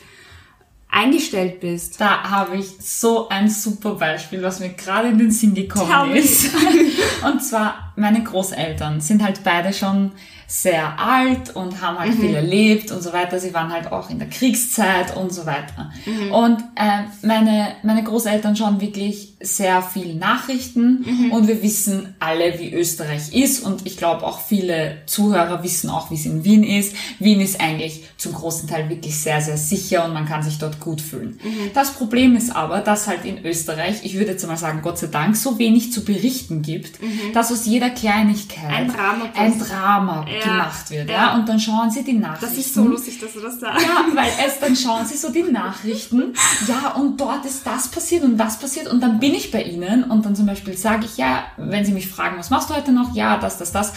eingestellt 0.91 1.61
bist. 1.61 2.01
Da 2.01 2.23
habe 2.25 2.57
ich 2.57 2.67
so 2.81 3.29
ein 3.29 3.49
super 3.49 3.95
Beispiel, 3.95 4.43
was 4.43 4.61
mir 4.61 4.71
gerade 4.71 5.09
in 5.09 5.19
den 5.19 5.31
Sinn 5.31 5.55
Tell 5.55 5.65
gekommen 5.65 6.11
me. 6.11 6.19
ist. 6.19 6.51
Und 7.25 7.43
zwar, 7.43 7.93
meine 7.97 8.23
Großeltern 8.23 9.01
sind 9.01 9.23
halt 9.23 9.43
beide 9.45 9.73
schon 9.73 10.13
sehr 10.51 10.99
alt 10.99 11.55
und 11.55 11.81
haben 11.81 11.97
halt 11.97 12.13
viel 12.15 12.35
erlebt 12.35 12.91
und 12.91 13.01
so 13.03 13.13
weiter. 13.13 13.39
Sie 13.39 13.55
waren 13.55 13.73
halt 13.73 13.93
auch 13.93 14.11
in 14.11 14.19
der 14.19 14.29
Kriegszeit 14.29 15.17
und 15.17 15.33
so 15.33 15.47
weiter. 15.47 15.93
Und 16.33 16.59
äh, 16.75 17.05
meine, 17.25 17.77
meine 17.85 18.03
Großeltern 18.03 18.57
schauen 18.57 18.81
wirklich 18.81 19.30
sehr 19.43 19.83
viel 19.83 20.15
Nachrichten 20.15 21.31
und 21.33 21.49
wir 21.49 21.63
wissen 21.63 22.15
alle, 22.19 22.59
wie 22.59 22.73
Österreich 22.75 23.33
ist 23.35 23.65
und 23.65 23.87
ich 23.87 23.97
glaube 23.97 24.27
auch 24.27 24.41
viele 24.41 24.99
Zuhörer 25.07 25.63
wissen 25.63 25.89
auch, 25.89 26.11
wie 26.11 26.15
es 26.17 26.27
in 26.27 26.45
Wien 26.45 26.63
ist. 26.63 26.95
Wien 27.19 27.41
ist 27.41 27.61
eigentlich 27.61 28.05
zum 28.19 28.35
großen 28.35 28.69
Teil 28.69 28.89
wirklich 28.91 29.19
sehr, 29.19 29.41
sehr 29.41 29.57
sicher 29.57 30.05
und 30.05 30.13
man 30.13 30.27
kann 30.27 30.43
sich 30.43 30.59
dort 30.59 30.79
gut 30.79 31.01
fühlen. 31.01 31.41
Das 31.73 31.93
Problem 31.93 32.37
ist 32.37 32.55
aber, 32.55 32.81
dass 32.81 33.07
halt 33.07 33.25
in 33.25 33.45
Österreich, 33.45 34.01
ich 34.05 34.15
würde 34.15 34.33
jetzt 34.33 34.47
mal 34.47 34.57
sagen, 34.59 34.81
Gott 34.83 34.99
sei 34.99 35.07
Dank, 35.07 35.37
so 35.37 35.59
wenig 35.59 35.93
zu 35.93 36.05
berichten 36.05 36.61
gibt, 36.63 36.99
dass 37.33 37.51
aus 37.51 37.65
jeder 37.65 37.91
Kleinigkeit 37.91 38.71
Ein 38.71 38.89
Drama 38.89 39.25
ein. 39.35 39.59
Drama 39.59 40.27
Ja, 40.29 40.45
gemacht 40.53 40.91
wird. 40.91 41.09
Ja. 41.09 41.15
ja. 41.17 41.35
Und 41.35 41.49
dann 41.49 41.59
schauen 41.59 41.91
sie 41.91 42.05
die 42.05 42.13
Nachrichten. 42.13 42.47
Das 42.47 42.59
ist 42.59 42.75
so 42.75 42.85
lustig, 42.85 43.19
dass 43.21 43.33
du 43.33 43.41
das 43.41 43.59
sagst. 43.59 43.87
Ja, 43.87 44.05
weil 44.15 44.31
es 44.47 44.59
dann 44.61 44.77
schauen 44.77 45.07
sie 45.07 45.17
so 45.17 45.31
die 45.33 45.45
Nachrichten, 45.45 46.35
ja, 46.69 46.93
und 46.93 47.19
dort 47.19 47.45
ist 47.47 47.67
das 47.67 47.89
passiert 47.89 48.25
und 48.25 48.37
das 48.37 48.59
passiert 48.59 48.89
und 48.89 49.01
dann 49.01 49.19
bin 49.19 49.30
ich 49.35 49.51
bei 49.51 49.63
ihnen 49.63 50.05
und 50.05 50.25
dann 50.25 50.35
zum 50.37 50.47
Beispiel 50.47 50.77
sage 50.77 51.05
ich, 51.07 51.17
ja, 51.17 51.45
wenn 51.57 51.85
sie 51.85 51.93
mich 51.93 52.09
fragen, 52.09 52.39
was 52.39 52.51
machst 52.51 52.71
du 52.71 52.75
heute 52.75 52.93
noch? 52.93 53.15
Ja, 53.15 53.39
das, 53.39 53.59
das, 53.59 53.73
das. 53.73 53.93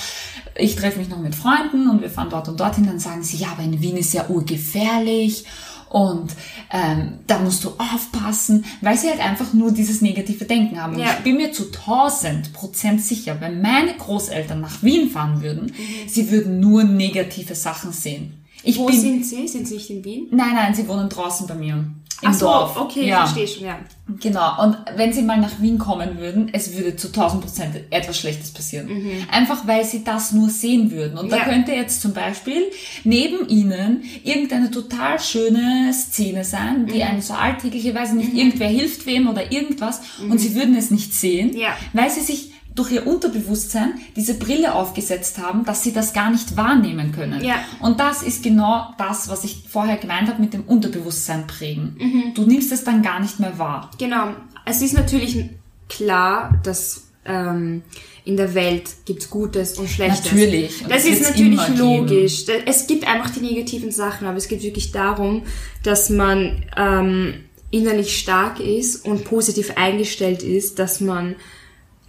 Ich 0.56 0.76
treffe 0.76 1.00
mich 1.00 1.10
noch 1.10 1.19
mit 1.19 1.36
Freunden 1.36 1.89
und 1.89 2.02
wir 2.02 2.10
fahren 2.10 2.30
dort 2.30 2.48
und 2.48 2.60
dorthin, 2.60 2.86
dann 2.86 3.00
sagen 3.00 3.24
sie, 3.24 3.38
ja, 3.38 3.50
aber 3.54 3.63
in 3.63 3.82
Wien 3.82 3.98
ist 3.98 4.13
ja 4.13 4.28
urgefährlich 4.28 5.46
und 5.89 6.32
ähm, 6.72 7.19
da 7.28 7.38
musst 7.39 7.63
du 7.63 7.69
aufpassen, 7.78 8.65
weil 8.82 8.98
sie 8.98 9.10
halt 9.10 9.19
einfach 9.24 9.54
nur 9.54 9.72
dieses 9.72 10.02
negative 10.02 10.46
Denken 10.46 10.82
haben. 10.82 10.96
Und 10.96 11.02
Ja. 11.02 11.13
ich 11.17 11.24
bin 11.24 11.38
mir 11.38 11.52
zu 11.52 11.65
1000 11.72 12.52
Prozent 12.54 13.02
sicher, 13.02 13.38
wenn 13.39 13.62
meine 13.62 13.93
Großeltern 13.96 14.60
nach 14.60 14.82
Wien 14.82 15.10
fahren 15.10 15.43
würden, 15.43 15.72
sie 16.08 16.32
würden 16.32 16.60
nur 16.60 16.84
negative 16.84 17.54
Sachen 17.56 17.91
sehen. 17.91 18.43
Ich 18.63 18.78
Wo 18.80 18.88
bin, 18.88 19.00
sind 19.00 19.26
sie? 19.26 19.48
Sind 19.48 19.67
sie 19.67 19.76
nicht 19.76 19.89
in 19.89 20.04
Wien? 20.06 20.28
Nein, 20.32 20.56
nein, 20.56 20.74
sie 20.74 20.88
wohnen 20.88 21.10
draußen 21.10 21.46
bei 21.48 21.56
mir. 21.56 21.86
Im 22.24 22.30
Ach 22.30 22.34
so, 22.34 22.46
Dorf. 22.46 22.78
okay, 22.78 23.08
ja. 23.08 23.26
verstehe 23.26 23.48
schon, 23.48 23.66
ja. 23.66 23.78
Genau. 24.20 24.64
Und 24.64 24.78
wenn 24.96 25.14
sie 25.14 25.22
mal 25.22 25.38
nach 25.40 25.62
Wien 25.62 25.78
kommen 25.78 26.18
würden, 26.20 26.50
es 26.54 26.76
würde 26.76 26.96
zu 26.96 27.08
1000 27.08 27.42
Prozent 27.42 27.76
etwas 27.90 28.18
Schlechtes 28.18 28.52
passieren. 28.52 28.90
Einfach 29.32 29.68
weil 29.68 29.84
sie 29.86 30.04
das 30.04 30.32
nur 30.32 30.50
sehen 30.50 30.92
würden. 30.92 31.18
Und 31.18 31.32
da 31.32 31.38
Mhm. 31.38 31.42
Ja. 31.42 31.48
könnte 31.50 31.72
jetzt 31.74 32.02
zum 32.02 32.14
Beispiel 32.14 32.64
neben 33.04 33.48
ihnen 33.50 34.04
irgendeine 34.24 34.72
total 34.72 35.20
schöne 35.20 35.92
Szene 35.94 36.44
sein, 36.44 36.84
Mhm. 36.84 36.88
die 36.88 37.04
eine 37.04 37.22
so 37.22 37.34
alltägliche, 37.34 37.94
weiß 37.96 38.14
nicht, 38.14 38.34
irgendwer 38.34 38.68
hilft 38.70 39.06
wem 39.06 39.28
oder 39.28 39.52
irgendwas 39.52 40.02
und 40.30 40.38
sie 40.40 40.56
würden 40.56 40.76
es 40.76 40.92
nicht 40.92 41.14
sehen, 41.14 41.52
Mhm. 41.52 41.58
Ja. 41.58 41.76
weil 41.94 42.10
sie 42.10 42.22
sich 42.22 42.53
durch 42.76 42.92
ihr 42.92 43.06
Unterbewusstsein 43.06 43.94
diese 44.16 44.34
Brille 44.34 44.74
aufgesetzt 44.74 45.38
haben, 45.38 45.64
dass 45.66 45.84
sie 45.84 45.94
das 45.94 46.14
gar 46.14 46.32
nicht 46.32 46.58
wahrnehmen 46.58 47.12
können. 47.12 47.44
Ja. 47.44 47.56
Und 47.80 48.00
das 48.00 48.24
ist 48.24 48.42
genau 48.44 48.88
das, 48.98 49.30
was 49.30 49.44
ich 49.44 49.64
vorher 49.70 49.98
gemeint 49.98 50.28
habe 50.28 50.42
mit 50.42 50.54
dem 50.54 50.64
Unterbewusstsein 50.64 51.46
prägen. 51.46 51.96
Mhm. 52.00 52.34
Du 52.34 52.44
nimmst 52.46 52.72
es 52.72 52.84
dann 52.84 53.02
gar 53.04 53.20
nicht 53.20 53.40
mehr 53.40 53.60
wahr. 53.60 53.92
Genau. 54.00 54.30
Es 54.66 54.82
ist 54.82 54.94
natürlich 54.94 55.46
klar, 55.90 56.60
dass 56.64 57.04
ähm, 57.26 57.84
in 58.26 58.38
der 58.38 58.54
Welt 58.56 58.90
gibt's 59.06 59.30
Gutes 59.30 59.78
und 59.78 59.90
Schlechtes. 59.90 60.26
Natürlich. 60.32 60.82
Und 60.82 60.92
Das 60.92 61.04
das 61.04 61.12
ist 61.12 61.22
natürlich 61.30 61.66
geben. 61.68 61.78
logisch. 61.78 62.46
Da- 62.46 62.54
Es 62.66 62.88
gibt 62.88 63.08
einfach 63.08 63.30
die 63.30 63.42
negativen 63.42 63.92
Sachen, 63.92 64.28
aber 64.28 64.38
es 64.38 64.48
geht 64.48 64.64
wirklich 64.64 64.92
darum, 64.92 65.44
dass 65.84 66.10
man 66.10 66.64
ähm, 66.76 67.36
innerlich 67.70 68.18
stark 68.18 68.60
ist 68.60 69.06
und 69.06 69.26
positiv 69.26 69.74
eingestellt 69.78 70.42
ist, 70.44 70.80
dass 70.80 71.02
man 71.02 71.36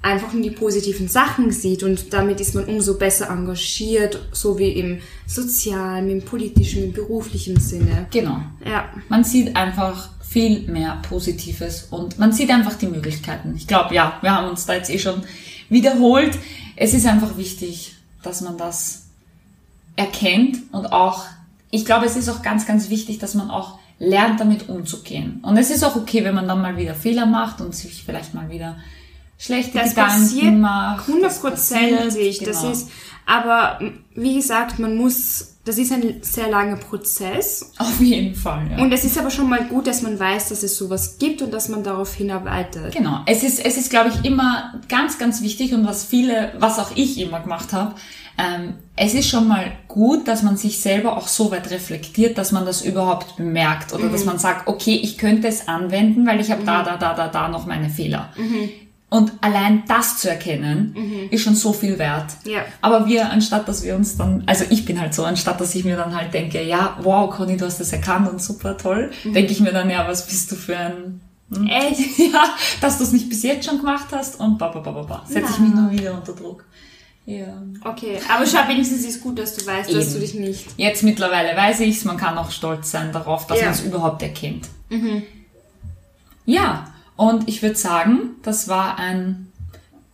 einfach 0.05 0.35
nur 0.35 0.43
die 0.43 0.51
positiven 0.51 1.09
Sachen 1.09 1.51
sieht 1.51 1.83
und 1.83 2.13
damit 2.13 2.39
ist 2.41 2.55
man 2.55 2.67
umso 2.67 2.99
besser 2.99 3.31
engagiert, 3.31 4.21
so 4.33 4.59
wie 4.59 4.69
im 4.69 5.01
sozialen, 5.27 6.11
im 6.11 6.23
politischen, 6.23 6.85
im 6.85 6.93
beruflichen 6.93 7.59
Sinne. 7.59 8.07
Genau. 8.11 8.39
Ja. 8.65 8.91
Man 9.09 9.25
sieht 9.25 9.57
einfach 9.57 10.11
viel 10.21 10.69
mehr 10.69 11.01
Positives 11.09 11.89
und 11.91 12.19
man 12.19 12.33
sieht 12.33 12.51
einfach 12.51 12.75
die 12.75 12.87
Möglichkeiten. 12.87 13.55
Ich 13.57 13.67
glaube, 13.67 13.95
ja, 13.95 14.19
wir 14.21 14.35
haben 14.35 14.51
uns 14.51 14.67
da 14.67 14.75
jetzt 14.75 14.91
eh 14.91 14.99
schon 14.99 15.23
wiederholt. 15.71 16.37
Es 16.77 16.93
ist 16.93 17.07
einfach 17.07 17.39
wichtig, 17.39 17.95
dass 18.23 18.43
man 18.43 18.59
das 18.59 19.07
erkennt 19.97 20.59
und 20.73 20.93
auch, 20.93 21.25
ich 21.71 21.87
glaube, 21.87 22.05
es 22.05 22.17
ist 22.17 22.29
auch 22.29 22.43
ganz, 22.43 22.67
ganz 22.67 22.91
wichtig, 22.91 23.19
dass 23.19 23.35
man 23.35 23.49
auch 23.49 23.79
lernt, 23.99 24.39
damit 24.39 24.69
umzugehen. 24.69 25.39
Und 25.43 25.57
es 25.57 25.71
ist 25.71 25.83
auch 25.83 25.97
okay, 25.97 26.25
wenn 26.25 26.35
man 26.35 26.47
dann 26.47 26.61
mal 26.61 26.77
wieder 26.77 26.95
Fehler 26.95 27.25
macht 27.25 27.63
und 27.63 27.75
sich 27.75 28.05
vielleicht 28.05 28.35
mal 28.35 28.51
wieder 28.51 28.77
schlechte 29.39 29.79
Das 29.79 29.91
Gedanken 29.91 30.23
passiert 30.23 30.55
macht. 30.55 30.99
Das 31.01 31.15
hundertprozentig. 31.15 32.39
Das 32.39 32.61
genau. 32.61 32.73
ist, 32.73 32.91
aber 33.27 33.81
wie 34.15 34.35
gesagt, 34.35 34.79
man 34.79 34.97
muss, 34.97 35.57
das 35.65 35.79
ist 35.79 35.93
ein 35.93 36.19
sehr 36.21 36.49
langer 36.49 36.77
Prozess. 36.77 37.73
Auf 37.79 38.01
jeden 38.01 38.35
Fall, 38.35 38.71
ja. 38.71 38.79
Und 38.79 38.93
es 38.93 39.05
ist 39.05 39.19
aber 39.19 39.31
schon 39.31 39.49
mal 39.49 39.65
gut, 39.65 39.87
dass 39.87 40.03
man 40.03 40.19
weiß, 40.19 40.51
dass 40.51 40.63
es 40.63 40.77
sowas 40.77 41.17
gibt 41.19 41.41
und 41.41 41.53
dass 41.53 41.69
man 41.69 41.83
darauf 41.83 42.15
hinarbeitet. 42.15 42.95
Genau. 42.95 43.21
Es 43.27 43.43
ist, 43.43 43.65
es 43.65 43.79
ist, 43.79 43.89
glaube 43.89 44.11
ich, 44.11 44.25
immer 44.25 44.75
ganz, 44.89 45.19
ganz 45.19 45.41
wichtig 45.41 45.73
und 45.73 45.87
was 45.87 46.05
viele, 46.05 46.53
was 46.59 46.79
auch 46.79 46.91
ich 46.97 47.19
immer 47.19 47.41
gemacht 47.41 47.73
habe, 47.73 47.95
ähm, 48.37 48.75
es 48.97 49.15
ist 49.15 49.29
schon 49.29 49.49
mal 49.49 49.73
gut, 49.89 50.29
dass 50.29 50.43
man 50.43 50.57
sich 50.57 50.81
selber 50.81 51.17
auch 51.17 51.29
so 51.29 51.51
weit 51.51 51.71
reflektiert, 51.71 52.37
dass 52.37 52.53
man 52.53 52.67
das 52.67 52.83
überhaupt 52.83 53.37
bemerkt 53.37 53.93
oder 53.93 54.09
dass 54.09 54.25
man 54.25 54.39
sagt, 54.39 54.67
okay, 54.67 54.97
ich 54.97 55.19
könnte 55.19 55.47
es 55.49 55.69
anwenden, 55.69 56.27
weil 56.27 56.41
ich 56.41 56.51
habe 56.51 56.65
da, 56.65 56.83
da, 56.83 56.97
da, 56.97 57.15
da, 57.15 57.29
da 57.29 57.49
noch 57.49 57.67
meine 57.67 57.89
Fehler. 57.89 58.33
Und 59.15 59.31
allein 59.43 59.85
das 59.87 60.19
zu 60.19 60.29
erkennen, 60.29 61.29
ist 61.31 61.43
schon 61.43 61.55
so 61.55 61.73
viel 61.73 62.01
wert. 62.01 62.33
Ja. 62.43 62.65
Aber 62.81 63.07
wir, 63.07 63.31
anstatt 63.31 63.69
dass 63.69 63.85
wir 63.85 63.95
uns 63.95 64.17
dann, 64.17 64.43
also 64.47 64.65
ich 64.71 64.85
bin 64.85 65.01
halt 65.01 65.15
so, 65.15 65.23
anstatt 65.23 65.61
dass 65.61 65.73
ich 65.77 65.85
mir 65.85 65.97
dann 65.97 66.17
halt 66.17 66.35
denke, 66.35 66.61
ja, 66.61 66.99
wow, 67.01 67.31
Conny, 67.31 67.57
du 67.57 67.65
hast 67.65 67.79
das 67.79 67.93
erkannt 67.93 68.29
und 68.29 68.43
super 68.43 68.77
toll, 68.77 69.13
denke 69.23 69.53
ich 69.53 69.61
mir 69.61 69.73
dann, 69.73 69.89
ja, 69.89 70.09
was 70.09 70.27
bist 70.27 70.51
du 70.51 70.57
für 70.57 70.77
ein 70.77 71.21
Echt? 71.69 72.19
ja, 72.33 72.57
dass 72.81 72.99
du 72.99 73.05
es 73.05 73.13
nicht 73.13 73.29
bis 73.29 73.45
jetzt 73.45 73.67
schon 73.69 73.79
gemacht 73.79 74.07
hast 74.11 74.41
und 74.41 74.59
ba, 74.59 74.67
ba, 74.67 74.81
ba, 74.81 74.91
ba, 74.91 75.03
ba. 75.03 75.25
Setze 75.29 75.53
ich 75.53 75.59
mich 75.61 75.75
nur 75.75 75.93
wieder 75.93 76.15
unter 76.15 76.33
Druck. 76.33 76.65
Ja. 77.25 77.63
Okay, 77.85 78.19
aber 78.35 78.45
schau, 78.47 78.67
wenigstens 78.67 79.05
ist 79.05 79.21
gut, 79.23 79.39
dass 79.39 79.55
du 79.55 79.65
weißt, 79.65 79.95
dass 79.95 80.07
Eben. 80.07 80.15
du 80.15 80.21
dich 80.21 80.35
nicht. 80.35 80.67
Jetzt 80.77 81.05
mittlerweile 81.05 81.57
weiß 81.57 81.79
ich's, 81.81 82.05
man 82.05 82.17
kann 82.17 82.37
auch 82.37 82.51
stolz 82.51 82.91
sein 82.91 83.13
darauf, 83.13 83.47
dass 83.47 83.61
Ja. 83.61 83.67
man 83.67 83.75
es 83.75 83.83
überhaupt 83.83 84.23
erkennt. 84.23 84.67
Ja, 86.47 86.89
und 87.17 87.49
ich 87.49 87.63
würde 87.63 87.77
sagen, 87.77 88.37
das 88.43 88.69
war 88.69 88.99
ein 88.99 89.53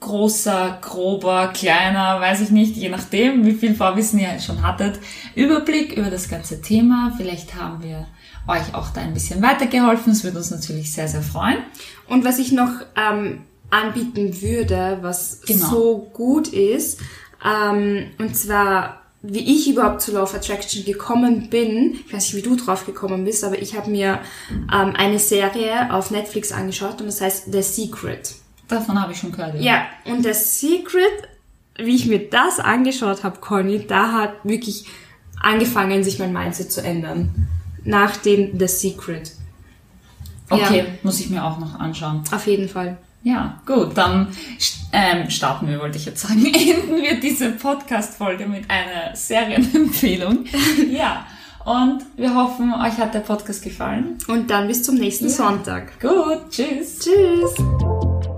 großer, 0.01 0.79
grober, 0.81 1.49
kleiner, 1.55 2.21
weiß 2.21 2.41
ich 2.41 2.51
nicht, 2.51 2.75
je 2.77 2.89
nachdem, 2.89 3.45
wie 3.45 3.53
viel 3.53 3.75
Vorwissen 3.75 4.19
ihr 4.19 4.39
schon 4.41 4.63
hattet, 4.63 4.99
Überblick 5.35 5.93
über 5.93 6.11
das 6.11 6.29
ganze 6.29 6.63
Thema. 6.63 7.13
Vielleicht 7.17 7.55
haben 7.55 7.83
wir 7.83 8.07
euch 8.49 8.75
auch 8.75 8.91
da 8.91 9.03
ein 9.03 9.13
bisschen 9.15 9.43
weitergeholfen. 9.43 10.13
Es 10.13 10.25
würde 10.25 10.39
uns 10.39 10.51
natürlich 10.51 10.93
sehr, 10.93 11.07
sehr 11.07 11.23
freuen. 11.23 11.59
Und 12.09 12.25
was 12.25 12.39
ich 12.39 12.51
noch 12.53 12.71
ähm, 12.97 13.43
anbieten 13.69 14.41
würde, 14.41 14.99
was 15.03 15.43
Genau. 15.47 15.67
so 15.67 16.11
gut 16.15 16.49
ist, 16.49 16.99
ähm, 17.45 18.07
und 18.19 18.35
zwar, 18.37 19.00
wie 19.23 19.55
ich 19.57 19.69
überhaupt 19.69 20.01
zu 20.01 20.13
Law 20.13 20.23
of 20.23 20.35
Attraction 20.35 20.85
gekommen 20.85 21.51
bin, 21.51 21.99
ich 22.07 22.13
weiß 22.13 22.33
nicht, 22.33 22.37
wie 22.37 22.49
du 22.49 22.57
drauf 22.57 22.87
gekommen 22.87 23.25
bist, 23.25 23.45
aber 23.45 23.61
ich 23.61 23.77
habe 23.77 23.91
mir 23.91 24.21
ähm, 24.73 24.95
eine 24.97 25.19
Serie 25.19 25.93
auf 25.93 26.11
Netflix 26.11 26.53
angeschaut 26.53 27.01
und 27.01 27.07
das 27.07 27.21
heißt 27.21 27.53
The 27.53 27.63
Secret. 27.63 28.35
Davon 28.69 29.01
habe 29.01 29.13
ich 29.13 29.19
schon 29.19 29.33
gehört. 29.33 29.61
Ja, 29.61 29.85
und 30.07 30.23
The 30.23 30.33
Secret, 30.33 31.29
wie 31.77 31.95
ich 31.97 32.07
mir 32.07 32.31
das 32.31 32.61
angeschaut 32.61 33.23
habe, 33.25 33.41
Conny, 33.41 33.87
da 33.87 34.13
hat 34.13 34.33
wirklich 34.45 34.87
angefangen, 35.41 36.03
sich 36.03 36.19
mein 36.19 36.33
Mindset 36.33 36.73
zu 36.73 36.83
ändern. 36.83 37.49
Nach 37.85 38.17
dem 38.17 38.59
The 38.59 38.69
Secret. 38.69 39.33
Okay, 40.49 40.79
Ja. 40.79 40.85
muss 41.03 41.21
ich 41.21 41.31
mir 41.31 41.45
auch 41.45 41.59
noch 41.59 41.79
anschauen. 41.79 42.23
Auf 42.33 42.47
jeden 42.47 42.69
Fall. 42.69 42.99
Ja, 43.23 43.61
gut, 43.67 43.97
dann 43.97 44.29
ähm, 44.93 45.29
starten 45.29 45.69
wir, 45.69 45.79
wollte 45.79 45.99
ich 45.99 46.07
jetzt 46.07 46.23
sagen. 46.23 46.45
Enden 46.47 47.03
wir 47.03 47.21
diese 47.21 47.51
Podcast-Folge 47.51 48.47
mit 48.47 48.71
einer 48.71 49.15
Serienempfehlung. 49.15 50.47
ja, 50.91 51.27
und 51.65 52.03
wir 52.17 52.35
hoffen, 52.35 52.73
euch 52.73 52.97
hat 52.97 53.13
der 53.15 53.21
Podcast 53.21 53.63
gefallen. 53.63 54.17
Und 54.29 54.49
dann 54.51 54.67
bis 54.67 54.83
zum 54.83 54.95
nächsten 54.95 55.29
Sonntag. 55.29 56.01
Gut, 56.01 56.51
tschüss. 56.51 56.99
Tschüss. 57.01 58.30